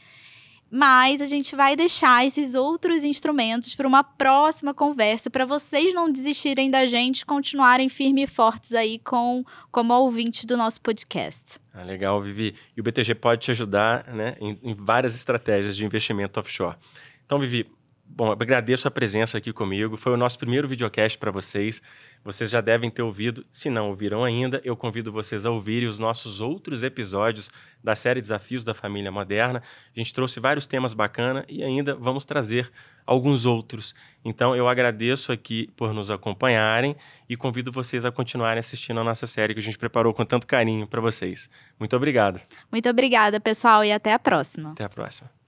Mas 0.76 1.22
a 1.22 1.24
gente 1.24 1.56
vai 1.56 1.74
deixar 1.74 2.26
esses 2.26 2.54
outros 2.54 3.02
instrumentos 3.02 3.74
para 3.74 3.88
uma 3.88 4.04
próxima 4.04 4.74
conversa, 4.74 5.30
para 5.30 5.46
vocês 5.46 5.94
não 5.94 6.12
desistirem 6.12 6.70
da 6.70 6.84
gente, 6.84 7.24
continuarem 7.24 7.88
firmes 7.88 8.24
e 8.30 8.34
fortes 8.34 8.74
aí 8.74 8.98
com, 8.98 9.42
como 9.72 9.94
ouvintes 9.94 10.44
do 10.44 10.54
nosso 10.54 10.82
podcast. 10.82 11.58
Ah, 11.72 11.82
legal, 11.82 12.20
Vivi. 12.20 12.54
E 12.76 12.80
o 12.82 12.84
BTG 12.84 13.14
pode 13.14 13.40
te 13.40 13.50
ajudar 13.52 14.06
né, 14.12 14.36
em, 14.38 14.58
em 14.62 14.74
várias 14.74 15.16
estratégias 15.16 15.74
de 15.74 15.86
investimento 15.86 16.38
offshore. 16.38 16.76
Então, 17.24 17.38
Vivi, 17.38 17.66
Bom, 18.08 18.32
agradeço 18.32 18.88
a 18.88 18.90
presença 18.90 19.36
aqui 19.36 19.52
comigo. 19.52 19.96
Foi 19.96 20.12
o 20.12 20.16
nosso 20.16 20.38
primeiro 20.38 20.66
videocast 20.66 21.18
para 21.18 21.30
vocês. 21.30 21.82
Vocês 22.24 22.48
já 22.48 22.60
devem 22.60 22.90
ter 22.90 23.02
ouvido. 23.02 23.44
Se 23.52 23.68
não 23.68 23.90
ouviram 23.90 24.24
ainda, 24.24 24.60
eu 24.64 24.76
convido 24.76 25.12
vocês 25.12 25.44
a 25.44 25.50
ouvirem 25.50 25.88
os 25.88 25.98
nossos 25.98 26.40
outros 26.40 26.82
episódios 26.82 27.50
da 27.84 27.94
série 27.94 28.20
Desafios 28.20 28.64
da 28.64 28.72
Família 28.72 29.12
Moderna. 29.12 29.62
A 29.94 29.98
gente 29.98 30.14
trouxe 30.14 30.40
vários 30.40 30.66
temas 30.66 30.94
bacanas 30.94 31.44
e 31.48 31.62
ainda 31.62 31.94
vamos 31.94 32.24
trazer 32.24 32.70
alguns 33.04 33.44
outros. 33.44 33.94
Então, 34.24 34.56
eu 34.56 34.68
agradeço 34.68 35.30
aqui 35.30 35.68
por 35.76 35.92
nos 35.92 36.10
acompanharem 36.10 36.96
e 37.28 37.36
convido 37.36 37.70
vocês 37.70 38.04
a 38.04 38.10
continuarem 38.10 38.60
assistindo 38.60 38.98
a 38.98 39.04
nossa 39.04 39.26
série 39.26 39.52
que 39.52 39.60
a 39.60 39.62
gente 39.62 39.78
preparou 39.78 40.14
com 40.14 40.24
tanto 40.24 40.46
carinho 40.46 40.86
para 40.86 41.00
vocês. 41.00 41.50
Muito 41.78 41.94
obrigado. 41.94 42.40
Muito 42.72 42.88
obrigada, 42.88 43.38
pessoal, 43.40 43.84
e 43.84 43.92
até 43.92 44.12
a 44.12 44.18
próxima. 44.18 44.72
Até 44.72 44.84
a 44.84 44.88
próxima. 44.88 45.45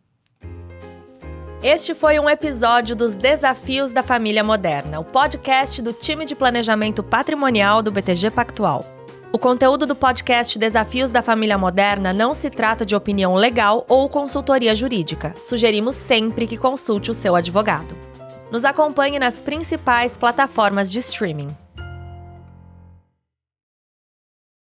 Este 1.62 1.92
foi 1.92 2.21
um 2.21 2.31
episódio 2.31 2.94
dos 2.94 3.16
Desafios 3.16 3.90
da 3.90 4.01
Família 4.01 4.44
Moderna, 4.44 5.01
o 5.01 5.05
podcast 5.05 5.83
do 5.83 5.92
time 5.92 6.25
de 6.25 6.37
planejamento 6.37 7.03
patrimonial 7.03 7.83
do 7.83 7.90
BTG 7.90 8.31
Pactual. 8.31 8.85
O 9.33 9.38
conteúdo 9.40 9.85
do 9.85 9.97
podcast 9.97 10.57
Desafios 10.57 11.11
da 11.11 11.21
Família 11.21 11.59
Moderna 11.59 12.12
não 12.12 12.33
se 12.33 12.49
trata 12.49 12.87
de 12.87 12.94
opinião 12.94 13.35
legal 13.35 13.85
ou 13.88 14.09
consultoria 14.09 14.73
jurídica. 14.73 15.35
Sugerimos 15.42 15.97
sempre 15.97 16.47
que 16.47 16.57
consulte 16.57 17.11
o 17.11 17.14
seu 17.14 17.35
advogado. 17.35 17.97
Nos 18.53 18.64
acompanhe 18.64 19.18
nas 19.18 19.40
principais 19.40 20.16
plataformas 20.16 20.92
de 20.92 21.01
streaming. 21.01 21.49